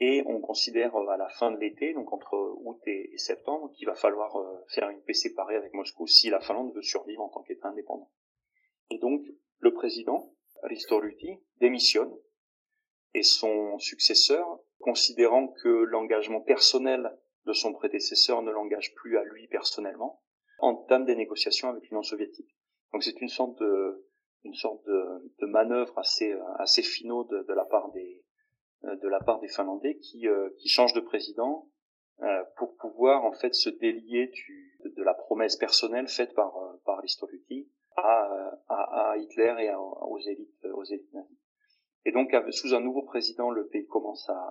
[0.00, 3.86] et on considère euh, à la fin de l'été, donc entre août et, septembre, qu'il
[3.86, 7.28] va falloir euh, faire une paix séparée avec Moscou si la Finlande veut survivre en
[7.28, 8.10] tant qu'État indépendant.
[8.90, 9.24] Et donc
[9.58, 11.00] le président, Risto
[11.60, 12.12] démissionne
[13.14, 17.16] et son successeur, considérant que l'engagement personnel
[17.46, 20.22] de son prédécesseur ne l'engage plus à lui personnellement,
[20.58, 22.56] entame des négociations avec l'Union soviétique.
[22.92, 24.06] Donc c'est une sorte de
[24.44, 28.33] une sorte de, de manœuvre assez assez finaux de, la part des euh,
[28.84, 31.68] de la part des Finlandais qui, euh, qui changent de président
[32.22, 36.54] euh, pour pouvoir en fait se délier du, de la promesse personnelle faite par,
[36.84, 41.38] par Listoluti à, à, à, Hitler et aux élites aux élites nazies.
[42.04, 44.50] Et donc sous un nouveau président, le pays commence à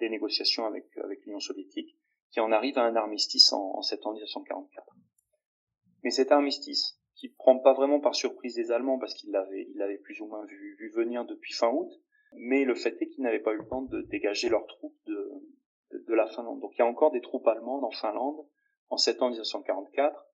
[0.00, 1.96] des négociations avec avec l'Union soviétique,
[2.30, 4.94] qui en arrive à un armistice en, en septembre 1944.
[6.02, 9.76] Mais cet armistice, qui prend pas vraiment par surprise les Allemands parce qu'ils l'avaient ils
[9.76, 11.90] l'avaient plus ou moins vu, vu venir depuis fin août,
[12.36, 15.30] mais le fait est qu'ils n'avaient pas eu le temps de dégager leurs troupes de,
[15.92, 16.60] de, la Finlande.
[16.60, 18.46] Donc il y a encore des troupes allemandes en Finlande
[18.90, 20.26] en septembre 1944,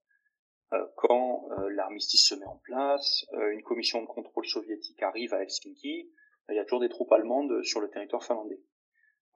[0.73, 5.35] euh, quand euh, l'armistice se met en place, euh, une commission de contrôle soviétique arrive
[5.35, 6.11] à Helsinki,
[6.49, 8.61] il y a toujours des troupes allemandes sur le territoire finlandais.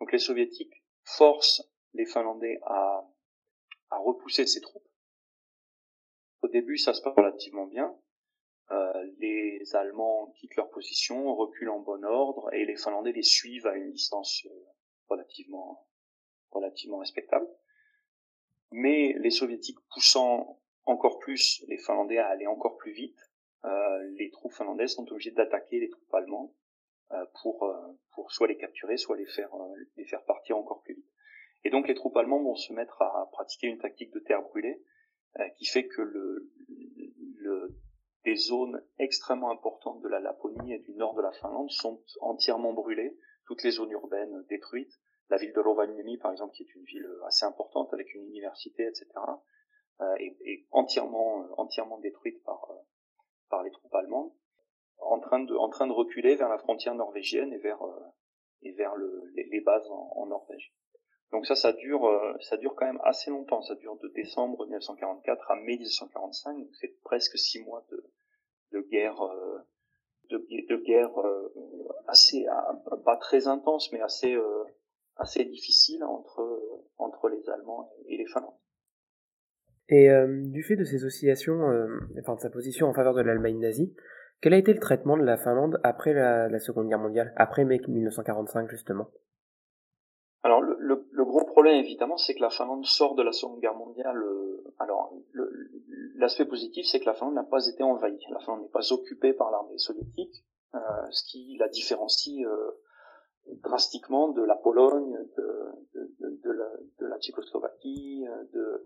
[0.01, 1.62] Donc les soviétiques forcent
[1.93, 3.09] les Finlandais à,
[3.91, 4.89] à repousser ces troupes.
[6.43, 7.97] Au début, ça se passe relativement bien.
[8.71, 13.67] Euh, les Allemands quittent leur position, reculent en bon ordre, et les Finlandais les suivent
[13.67, 14.65] à une distance euh,
[15.09, 15.87] relativement,
[16.51, 17.47] relativement respectable.
[18.71, 23.19] Mais les Soviétiques poussant encore plus les Finlandais à aller encore plus vite,
[23.65, 26.53] euh, les troupes finlandaises sont obligées d'attaquer les troupes allemandes
[27.43, 27.73] pour,
[28.15, 29.51] pour soit les capturer, soit les faire,
[29.97, 31.07] les faire partir encore plus vite.
[31.62, 34.83] Et donc les troupes allemandes vont se mettre à pratiquer une tactique de terre brûlée
[35.57, 36.51] qui fait que le,
[37.37, 37.79] le
[38.25, 42.72] des zones extrêmement importantes de la Laponie et du nord de la Finlande sont entièrement
[42.72, 43.16] brûlées,
[43.47, 45.01] toutes les zones urbaines détruites.
[45.31, 48.87] La ville de Rovaniemi, par exemple, qui est une ville assez importante avec une université,
[48.87, 49.07] etc.,
[50.01, 52.75] euh, est, entièrement, euh, entièrement détruite par, euh,
[53.49, 54.33] par les troupes allemandes,
[54.99, 57.81] en train de, en train de reculer vers la frontière norvégienne et vers,
[58.62, 60.75] et vers le, les, bases en, en, Norvège.
[61.33, 62.09] Donc ça, ça dure,
[62.41, 63.61] ça dure quand même assez longtemps.
[63.62, 66.59] Ça dure de décembre 1944 à mai 1945.
[66.59, 68.05] Donc c'est presque six mois de,
[68.75, 69.59] de guerre euh,
[70.31, 71.53] de, guerre euh,
[72.09, 74.37] assez euh, pas très intense mais assez
[75.16, 76.61] assez difficile entre
[76.99, 78.57] entre les Allemands et les Finlandais.
[79.91, 80.09] Et
[80.51, 81.61] du fait de ces oscillations,
[82.18, 83.95] enfin de sa position en faveur de l'Allemagne nazie,
[84.41, 87.64] quel a été le traitement de la Finlande après la, la Seconde Guerre mondiale, après
[87.64, 89.11] mai 1945 justement?
[90.43, 91.14] Alors le, le,
[91.55, 94.20] problème évidemment, c'est que la Finlande sort de la Seconde Guerre mondiale.
[94.80, 95.12] alors
[96.16, 98.18] l'aspect positif, c'est que la Finlande n'a pas été envahie.
[98.30, 100.44] La Finlande n'est pas occupée par l'armée soviétique,
[100.74, 100.78] euh,
[101.11, 102.70] ce qui la différencie euh,
[103.62, 105.48] drastiquement de la Pologne, de,
[105.94, 108.78] de, de, la, de la, Tchécoslovaquie, euh,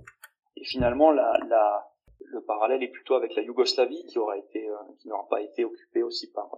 [0.57, 1.91] et finalement la, la,
[2.21, 6.31] le parallèle est plutôt avec la Yougoslavie qui aura euh, n'aura pas été occupée aussi
[6.33, 6.51] par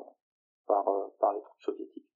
[0.66, 0.84] par,
[1.20, 2.10] par les troupes soviétiques.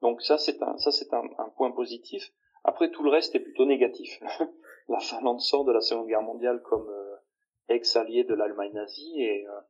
[0.00, 2.32] Donc ça c'est un ça c'est un, un point positif.
[2.64, 4.20] Après tout le reste est plutôt négatif.
[4.88, 6.90] la Finlande sort de la Seconde Guerre mondiale comme
[7.68, 9.60] ex-allié de l'Allemagne nazie et euh,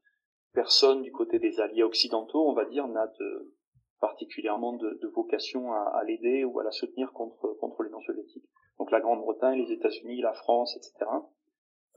[0.52, 3.54] personne du côté des alliés occidentaux, on va dire, n'a de
[4.00, 8.44] particulièrement de, de vocation à, à l'aider ou à la soutenir contre contre l'Union soviétique.
[8.78, 11.10] Donc la Grande-Bretagne, les États-Unis, la France, etc.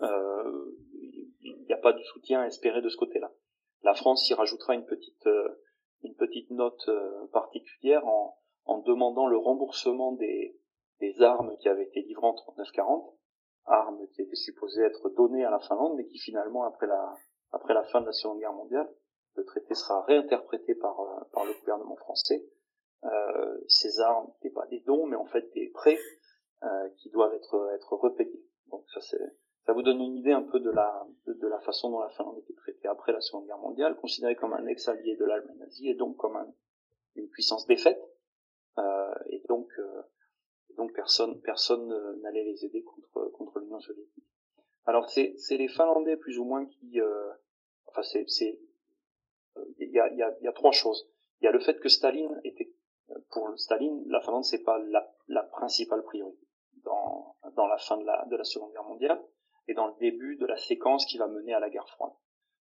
[0.01, 0.75] Euh,
[1.41, 3.31] il n'y a pas de soutien à espérer de ce côté-là.
[3.83, 5.49] La France y rajoutera une petite euh,
[6.03, 6.89] une petite note
[7.33, 10.55] particulière en, en demandant le remboursement des,
[10.99, 13.13] des armes qui avaient été livrées en 39-40
[13.67, 17.15] arme qui était supposée être donnée à la Finlande, mais qui finalement, après la,
[17.51, 18.89] après la fin de la Seconde Guerre mondiale,
[19.35, 22.43] le traité sera réinterprété par, euh, par le gouvernement français.
[23.03, 25.99] Euh, ces armes n'étaient pas des dons, mais en fait des prêts
[26.63, 28.43] euh, qui doivent être, être repayés.
[28.71, 31.99] Donc ça, ça vous donne une idée un peu de la, de, la façon dont
[31.99, 35.57] la Finlande était traitée après la Seconde Guerre mondiale, considérée comme un ex-allié de l'Allemagne
[35.57, 36.51] nazie et donc comme un,
[37.15, 38.01] une puissance défaite.
[38.79, 40.01] Euh, et donc, euh,
[40.75, 41.87] donc personne personne
[42.21, 44.25] n'allait les aider contre contre l'Union soviétique.
[44.85, 47.31] Alors c'est c'est les Finlandais plus ou moins qui euh,
[47.85, 48.59] enfin c'est c'est
[49.57, 51.09] euh, il y a il y a il y a trois choses.
[51.41, 52.71] Il y a le fait que Staline était
[53.31, 56.47] pour Staline la Finlande c'est pas la la principale priorité
[56.83, 59.21] dans dans la fin de la de la Seconde Guerre mondiale
[59.67, 62.13] et dans le début de la séquence qui va mener à la guerre froide.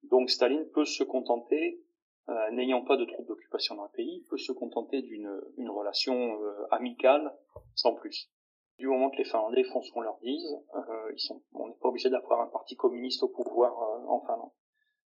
[0.05, 1.82] Donc Staline peut se contenter
[2.29, 6.43] euh, n'ayant pas de troupes d'occupation dans le pays, peut se contenter d'une une relation
[6.43, 7.33] euh, amicale
[7.74, 8.31] sans plus.
[8.79, 11.77] Du moment que les Finlandais font ce qu'on leur dise, euh, ils sont, on n'est
[11.81, 13.74] pas obligé d'avoir un parti communiste au pouvoir
[14.09, 14.51] en Finlande.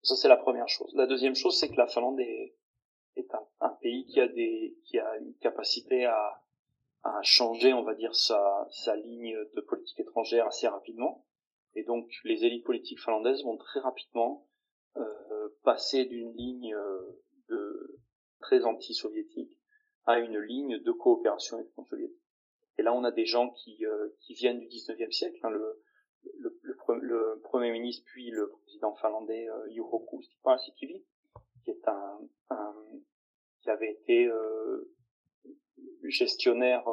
[0.04, 0.94] Ça c'est la première chose.
[0.96, 2.56] La deuxième chose, c'est que la Finlande est,
[3.18, 6.42] est un, un, pays qui a des, qui a une capacité à,
[7.04, 11.26] à changer, on va dire, sa, sa ligne de politique étrangère assez rapidement.
[11.76, 14.49] Et donc les élites politiques finlandaises vont très rapidement euh,
[15.64, 18.00] passer d'une ligne euh, de
[18.40, 19.56] très anti-soviétique
[20.06, 22.24] à une ligne de coopération avec le soviétique.
[22.78, 25.38] Et là, on a des gens qui, euh, qui viennent du 19e siècle.
[25.44, 25.82] Hein, le,
[26.40, 26.60] le,
[27.02, 31.06] le, premier ministre puis le président finlandais euh, Juho Kuusiparasikivi,
[31.64, 32.20] qui est un,
[32.50, 32.76] un,
[33.62, 34.92] qui avait été euh,
[36.04, 36.84] gestionnaire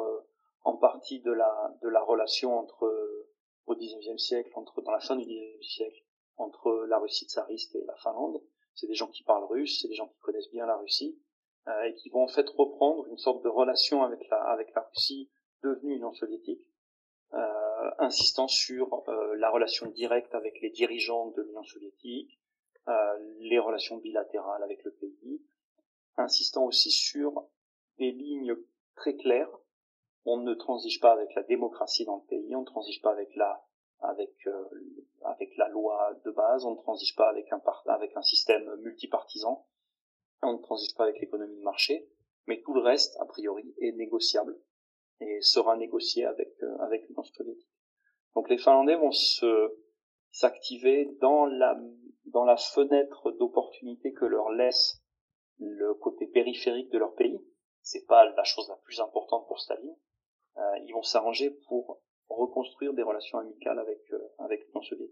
[0.63, 2.85] en partie de la de la relation entre
[3.65, 6.03] au 19e siècle entre dans la fin du 19e siècle
[6.37, 8.41] entre la Russie tsariste et la Finlande.
[8.73, 11.19] C'est des gens qui parlent russe, c'est des gens qui connaissent bien la Russie
[11.67, 14.81] euh, et qui vont en fait reprendre une sorte de relation avec la avec la
[14.81, 15.29] Russie
[15.63, 16.61] devenue Union soviétique,
[17.33, 22.39] euh, insistant sur euh, la relation directe avec les dirigeants de l'Union soviétique,
[22.87, 25.41] euh, les relations bilatérales avec le pays,
[26.15, 27.47] insistant aussi sur
[27.97, 28.55] des lignes
[28.95, 29.51] très claires.
[30.25, 33.35] On ne transige pas avec la démocratie dans le pays, on ne transige pas avec
[33.35, 33.66] la
[33.99, 34.65] avec euh,
[35.23, 39.65] avec la loi de base, on ne transige pas avec un avec un système multipartisan,
[40.41, 42.07] on ne transige pas avec l'économie de marché,
[42.45, 44.59] mais tout le reste a priori est négociable
[45.19, 47.69] et sera négocié avec euh, avec l'Union soviétique.
[48.35, 49.75] Donc les Finlandais vont se
[50.31, 51.79] s'activer dans la
[52.25, 55.01] dans la fenêtre d'opportunité que leur laisse
[55.59, 57.39] le côté périphérique de leur pays.
[57.81, 59.95] C'est pas la chose la plus importante pour Staline.
[60.57, 65.07] Euh, ils vont s'arranger pour reconstruire des relations amicales avec euh, avec l'Union.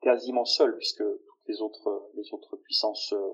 [0.00, 3.30] Quasiment seuls, puisque toutes les autres les autres puissances euh,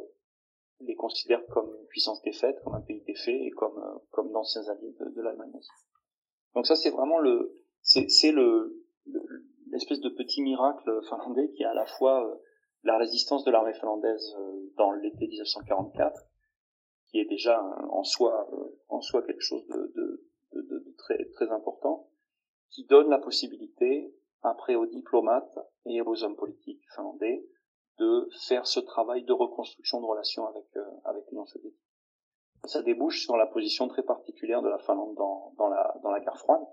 [0.80, 4.66] les considèrent comme une puissance défaite, comme un pays défait et comme euh, comme d'anciens
[4.68, 5.52] alliés de, de l'Allemagne.
[6.54, 8.84] Donc ça c'est vraiment le c'est c'est le
[9.70, 12.40] l'espèce de petit miracle finlandais qui est à la fois
[12.84, 14.36] la résistance de l'armée finlandaise
[14.76, 16.22] dans l'été 1944,
[17.08, 18.48] qui est déjà en soi
[18.88, 22.08] en soi quelque chose de, de, de, de très très important,
[22.74, 24.12] qui donne la possibilité
[24.42, 27.46] après aux diplomates et aux hommes politiques finlandais
[27.98, 31.80] de faire ce travail de reconstruction de relations avec euh, avec l'Union soviétique.
[32.64, 36.18] Ça débouche sur la position très particulière de la Finlande dans, dans la dans la
[36.18, 36.66] guerre froide,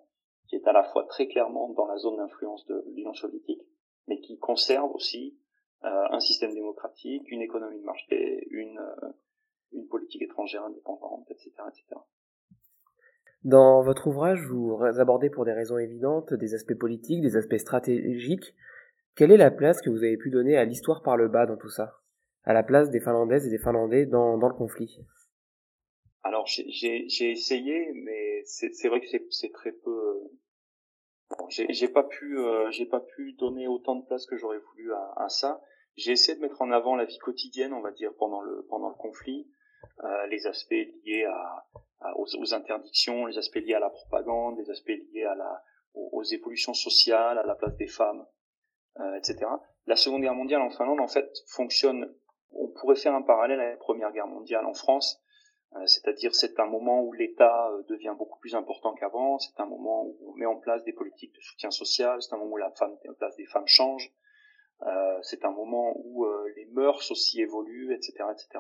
[0.47, 3.61] qui est à la fois très clairement dans la zone d'influence de l'Union soviétique,
[4.07, 5.37] mais qui conserve aussi
[5.83, 9.11] euh, un système démocratique, une économie de marché, une euh,
[9.73, 12.01] une politique étrangère indépendante, etc., etc.
[13.43, 18.53] Dans votre ouvrage, vous abordez pour des raisons évidentes des aspects politiques, des aspects stratégiques.
[19.15, 21.57] Quelle est la place que vous avez pu donner à l'histoire par le bas dans
[21.57, 22.01] tout ça?
[22.43, 24.99] À la place des Finlandaises et des Finlandais dans, dans le conflit?
[26.23, 30.21] Alors j'ai essayé, mais c'est vrai que c'est très peu.
[31.31, 34.93] Bon, j'ai pas pu euh, j'ai pas pu donner autant de place que j'aurais voulu
[34.93, 35.61] à, à ça.
[35.95, 38.89] J'ai essayé de mettre en avant la vie quotidienne, on va dire, pendant le pendant
[38.89, 39.47] le conflit,
[40.03, 40.71] euh, les aspects
[41.05, 41.65] liés à,
[42.15, 45.63] aux, interdictions, les aspects liés à la propagande, les aspects liés à la,
[45.93, 48.25] aux, évolutions sociales, à la place des femmes,
[48.99, 49.45] euh, etc.
[49.86, 52.13] La Seconde Guerre mondiale en Finlande, en fait, fonctionne.
[52.51, 55.21] On pourrait faire un parallèle à la Première Guerre mondiale en France,
[55.75, 60.03] euh, c'est-à-dire c'est un moment où l'État devient beaucoup plus important qu'avant, c'est un moment
[60.03, 62.67] où on met en place des politiques de soutien social, c'est un moment où la
[62.69, 64.11] en place des femmes changent,
[64.82, 66.25] euh, c'est un moment où
[66.55, 68.59] les mœurs aussi évoluent, etc., etc.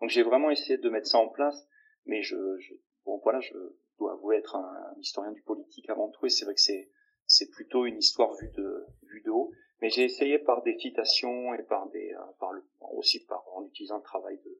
[0.00, 1.68] Donc j'ai vraiment essayé de mettre ça en place
[2.08, 2.74] mais je, je,
[3.04, 3.54] bon voilà, je
[3.98, 6.90] dois avouer être un, historien du politique avant tout, et c'est vrai que c'est
[7.26, 9.52] c'est plutôt une histoire vue de vue de haut.
[9.80, 13.66] Mais j'ai essayé par des citations et par des euh, par le, aussi par en
[13.66, 14.58] utilisant le travail de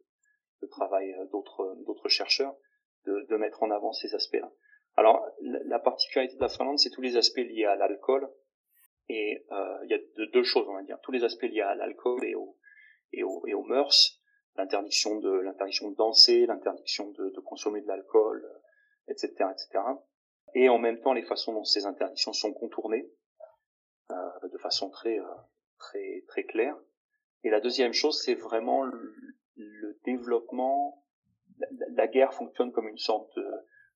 [0.61, 2.55] le travail euh, d'autres d'autres chercheurs
[3.07, 4.53] de, de mettre en avant ces aspects-là.
[4.97, 8.29] Alors la, particularité de la Finlande, c'est tous les aspects liés à l'alcool
[9.09, 11.75] et euh, il y a deux choses, on va dire, tous les aspects liés à
[11.75, 12.57] l'alcool et au
[13.13, 14.21] et aux, et aux mœurs
[14.59, 18.47] l'interdiction de l'interdiction de danser, l'interdiction de, de, consommer de l'alcool,
[19.07, 19.85] etc., euh, etc.
[20.55, 23.09] Et en même temps les façons dont ces interdictions sont contournées
[24.11, 25.35] euh, de façon très euh,
[25.79, 26.77] très très claire.
[27.45, 29.15] Et la deuxième chose, c'est vraiment le,
[30.05, 31.05] développement.
[31.95, 33.47] La, guerre fonctionne comme une sorte de,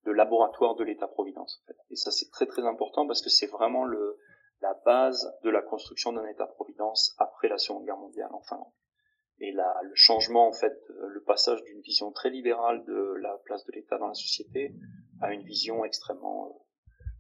[0.05, 1.65] de laboratoire de l'État-providence.
[1.91, 4.19] Et ça, c'est très très important parce que c'est vraiment le,
[4.61, 8.73] la base de la construction d'un État-providence après la Seconde Guerre mondiale en Finlande
[9.41, 13.65] et la, le changement en fait, le passage d'une vision très libérale de la place
[13.65, 14.75] de l'État dans la société
[15.21, 16.67] à une vision extrêmement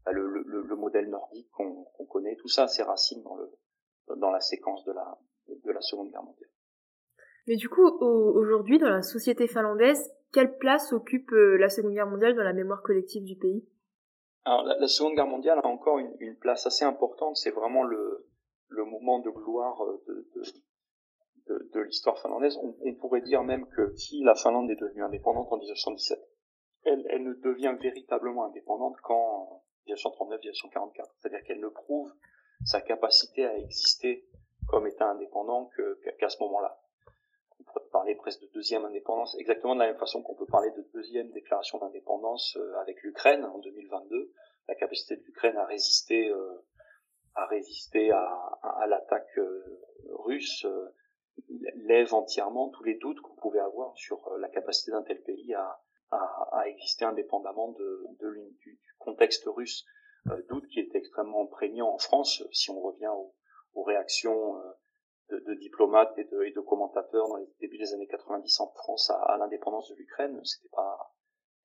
[0.09, 3.51] euh, le, le, le, modèle nordique qu'on connaît, tout ça a ses racines dans le
[4.17, 6.51] dans la séquence de la de la Seconde Guerre mondiale.
[7.47, 12.07] Mais du coup, aujourd'hui, dans la société finlandaise, quelle place occupe euh, la Seconde Guerre
[12.07, 13.67] mondiale dans la mémoire collective du pays?
[14.45, 17.37] Alors, la, la, Seconde Guerre mondiale a encore une, une place assez importante.
[17.37, 18.27] C'est vraiment le,
[18.69, 20.43] le moment de gloire euh, de, de,
[21.49, 25.03] de, de l'histoire finlandaise, on, on, pourrait dire même que si la Finlande est devenue
[25.03, 26.19] indépendante en 1917,
[26.85, 31.11] elle, elle ne devient véritablement indépendante qu'en 1939-1944.
[31.19, 32.13] C'est-à-dire qu'elle ne prouve
[32.65, 34.25] sa capacité à exister
[34.69, 35.71] comme État indépendant
[36.19, 36.79] qu'à ce moment-là.
[37.59, 40.71] On pourrait parler presque de deuxième indépendance, exactement de la même façon qu'on peut parler
[40.71, 44.33] de deuxième déclaration d'indépendance euh, avec l'Ukraine en 2022.
[44.69, 46.65] La capacité de l'Ukraine à résister, euh,
[47.35, 48.25] à résister à,
[48.63, 49.81] à, l'attaque euh,
[50.25, 50.67] russe
[51.75, 55.55] lève entièrement tous les doutes qu'on pouvait avoir sur euh, la capacité d'un tel pays
[55.55, 55.81] à,
[56.11, 58.31] à, à, exister indépendamment de, de
[58.61, 59.85] du, du, contexte russe.
[60.29, 63.11] Euh, doute qui est extrêmement prégnant en France, si on revient
[63.75, 64.73] aux, réactions euh,
[65.31, 68.69] de, de, diplomates et de, et de, commentateurs dans les débuts des années 90 en
[68.75, 70.41] France à, à l'indépendance de l'Ukraine.
[70.45, 71.15] C'était pas,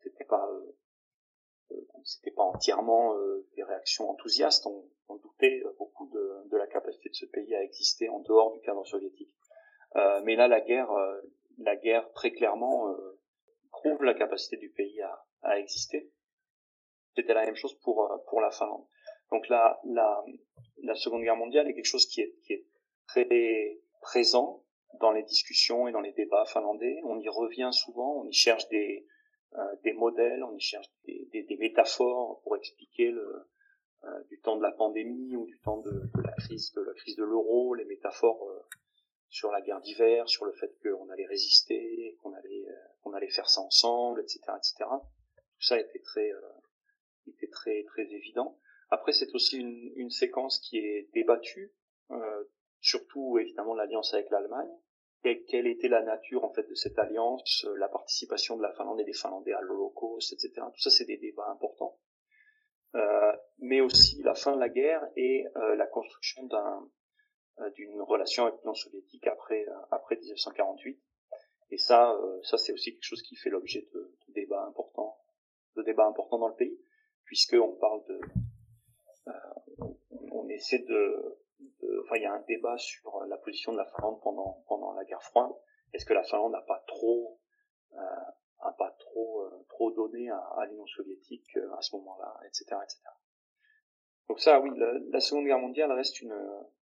[0.01, 3.13] c'était pas, euh, c'était pas entièrement
[3.55, 4.65] des réactions enthousiastes.
[4.65, 8.53] On, on doutait beaucoup de, de, la capacité de ce pays à exister en dehors
[8.53, 9.36] du cadre soviétique.
[9.97, 11.21] Euh, mais là, la guerre, euh,
[11.57, 13.19] la guerre très clairement euh,
[13.71, 16.11] prouve la capacité du pays à, à exister.
[17.15, 18.85] C'était la même chose pour pour la Finlande.
[19.31, 20.23] Donc la la
[20.83, 22.65] la Seconde Guerre mondiale est quelque chose qui est qui est
[23.07, 24.63] très présent
[24.99, 26.99] dans les discussions et dans les débats finlandais.
[27.03, 29.05] On y revient souvent, on y cherche des
[29.55, 33.47] euh, des modèles, on y cherche des, des, des métaphores pour expliquer le,
[34.03, 36.93] euh, du temps de la pandémie ou du temps de, de, la crise de la
[36.93, 38.59] crise de l'euro, les métaphores euh,
[39.30, 42.65] sur la guerre d'hiver, sur le fait qu'on allait résister, qu'on allait
[43.01, 44.89] qu'on allait faire ça ensemble, etc., etc.
[44.89, 46.32] Tout ça était très
[47.28, 48.57] était très très évident.
[48.89, 51.73] Après, c'est aussi une, une, séquence qui est débattue,
[52.11, 52.43] euh,
[52.80, 54.71] surtout évidemment l'alliance avec l'Allemagne,
[55.47, 59.01] quelle était la nature en fait de cette alliance, euh, la participation de la Finlande
[59.01, 60.53] et des Finlandais à l'Holocauste, etc.
[60.73, 61.97] Tout ça, c'est des débats importants.
[62.95, 66.88] Euh, mais aussi la fin de la guerre et euh, la construction d'un euh,
[67.76, 70.99] d'une relation avec l'Union soviétique après après 1948.
[71.72, 75.18] Et ça, ça c'est aussi quelque chose qui fait l'objet de, de, débats importants,
[75.76, 76.80] de débats importants dans le pays,
[77.26, 78.20] puisque on parle de,
[79.80, 79.97] on,
[80.32, 81.39] on essaie de
[82.03, 85.03] enfin, il y a un débat sur la position de la Finlande pendant pendant la
[85.03, 85.51] guerre froide.
[85.93, 87.39] Est-ce que la Finlande n'a pas trop
[87.93, 87.99] euh,
[88.60, 92.66] a pas trop euh, trop donné à, à l'Union soviétique euh, à ce moment-là, etc.,
[92.84, 92.99] etc.
[94.30, 96.36] Donc ça, oui, la, la, Seconde Guerre mondiale reste une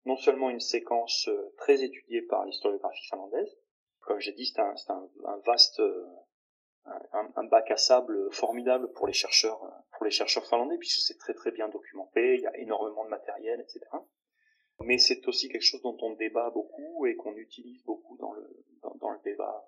[0.05, 3.57] non seulement une séquence euh, très étudiée par l'historiographie finlandaise,
[4.01, 5.81] comme j'ai dit, c'est un, un, un, vaste
[6.85, 9.61] un, un, bac à sable formidable pour les chercheurs
[9.93, 13.11] pour les chercheurs finlandais puisque c'est très très bien documenté, il y a énormément de
[13.11, 13.81] matériel, etc
[14.85, 18.65] mais c'est aussi quelque chose dont on débat beaucoup et qu'on utilise beaucoup dans le
[19.01, 19.67] dans, le débat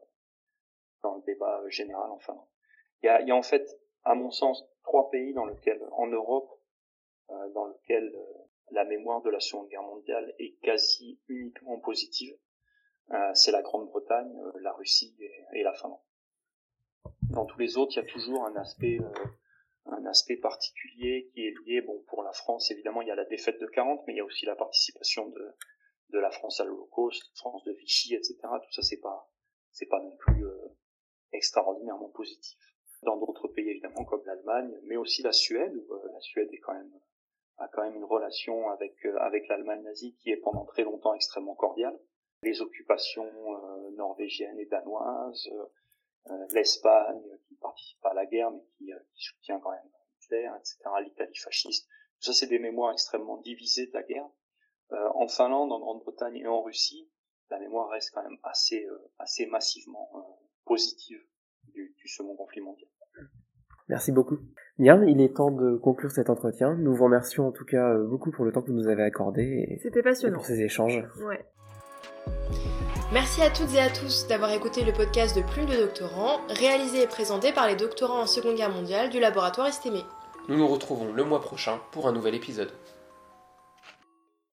[1.03, 2.37] dans le débat général enfin
[3.03, 3.66] il y a, il y a en fait
[4.05, 6.51] à mon sens trois pays dans lesquels en Europe
[7.30, 12.37] euh, dans lequel euh, la mémoire de la Seconde Guerre mondiale est quasi uniquement positive
[13.12, 16.01] euh, c'est la Grande-Bretagne euh, la Russie et, et, la Finlande
[17.31, 19.25] dans tous les autres il y a toujours un aspect euh,
[19.87, 23.25] un aspect particulier qui est lié, bon, pour la France, évidemment, il y a la
[23.25, 25.55] défaite de 40, mais il y a aussi la participation de,
[26.11, 28.37] de la France à l'Holocauste, France de Vichy, etc.
[28.43, 29.31] Tout ça, c'est pas,
[29.73, 30.77] c'est pas non plus euh,
[31.33, 32.59] extraordinairement positif.
[33.03, 36.59] Dans d'autres pays, évidemment, comme l'Allemagne, mais aussi la Suède, où euh, la Suède est
[36.59, 36.93] quand même
[37.59, 41.15] a quand même une relation avec euh, avec l'Allemagne nazie qui est pendant très longtemps
[41.15, 41.99] extrêmement cordiale.
[42.43, 43.31] Les occupations
[43.93, 45.49] norvégiennes et danoises,
[46.31, 49.91] euh, l'Espagne qui participe pas à la guerre mais qui, euh, qui soutient quand même
[50.23, 50.79] Hitler, etc.
[51.03, 51.87] L'Italie fasciste.
[51.87, 54.29] Tout ça, c'est des mémoires extrêmement divisées de la guerre.
[54.93, 57.11] Euh, en Finlande, en Grande-Bretagne et en Russie,
[57.51, 58.87] la mémoire reste quand même assez,
[59.19, 61.23] assez massivement positive
[61.65, 62.89] du, du second conflit mondial.
[63.89, 64.39] Merci beaucoup.
[64.78, 66.74] Bien, il est temps de conclure cet entretien.
[66.74, 69.78] Nous vous remercions en tout cas beaucoup pour le temps que vous nous avez accordé.
[69.82, 70.35] C'était passionnant.
[70.35, 71.05] Et pour ces échanges.
[71.26, 71.45] Ouais.
[73.12, 77.03] Merci à toutes et à tous d'avoir écouté le podcast de Plume de doctorants, réalisé
[77.03, 80.01] et présenté par les doctorants en Seconde Guerre mondiale du laboratoire Estémé.
[80.49, 82.72] Nous nous retrouvons le mois prochain pour un nouvel épisode.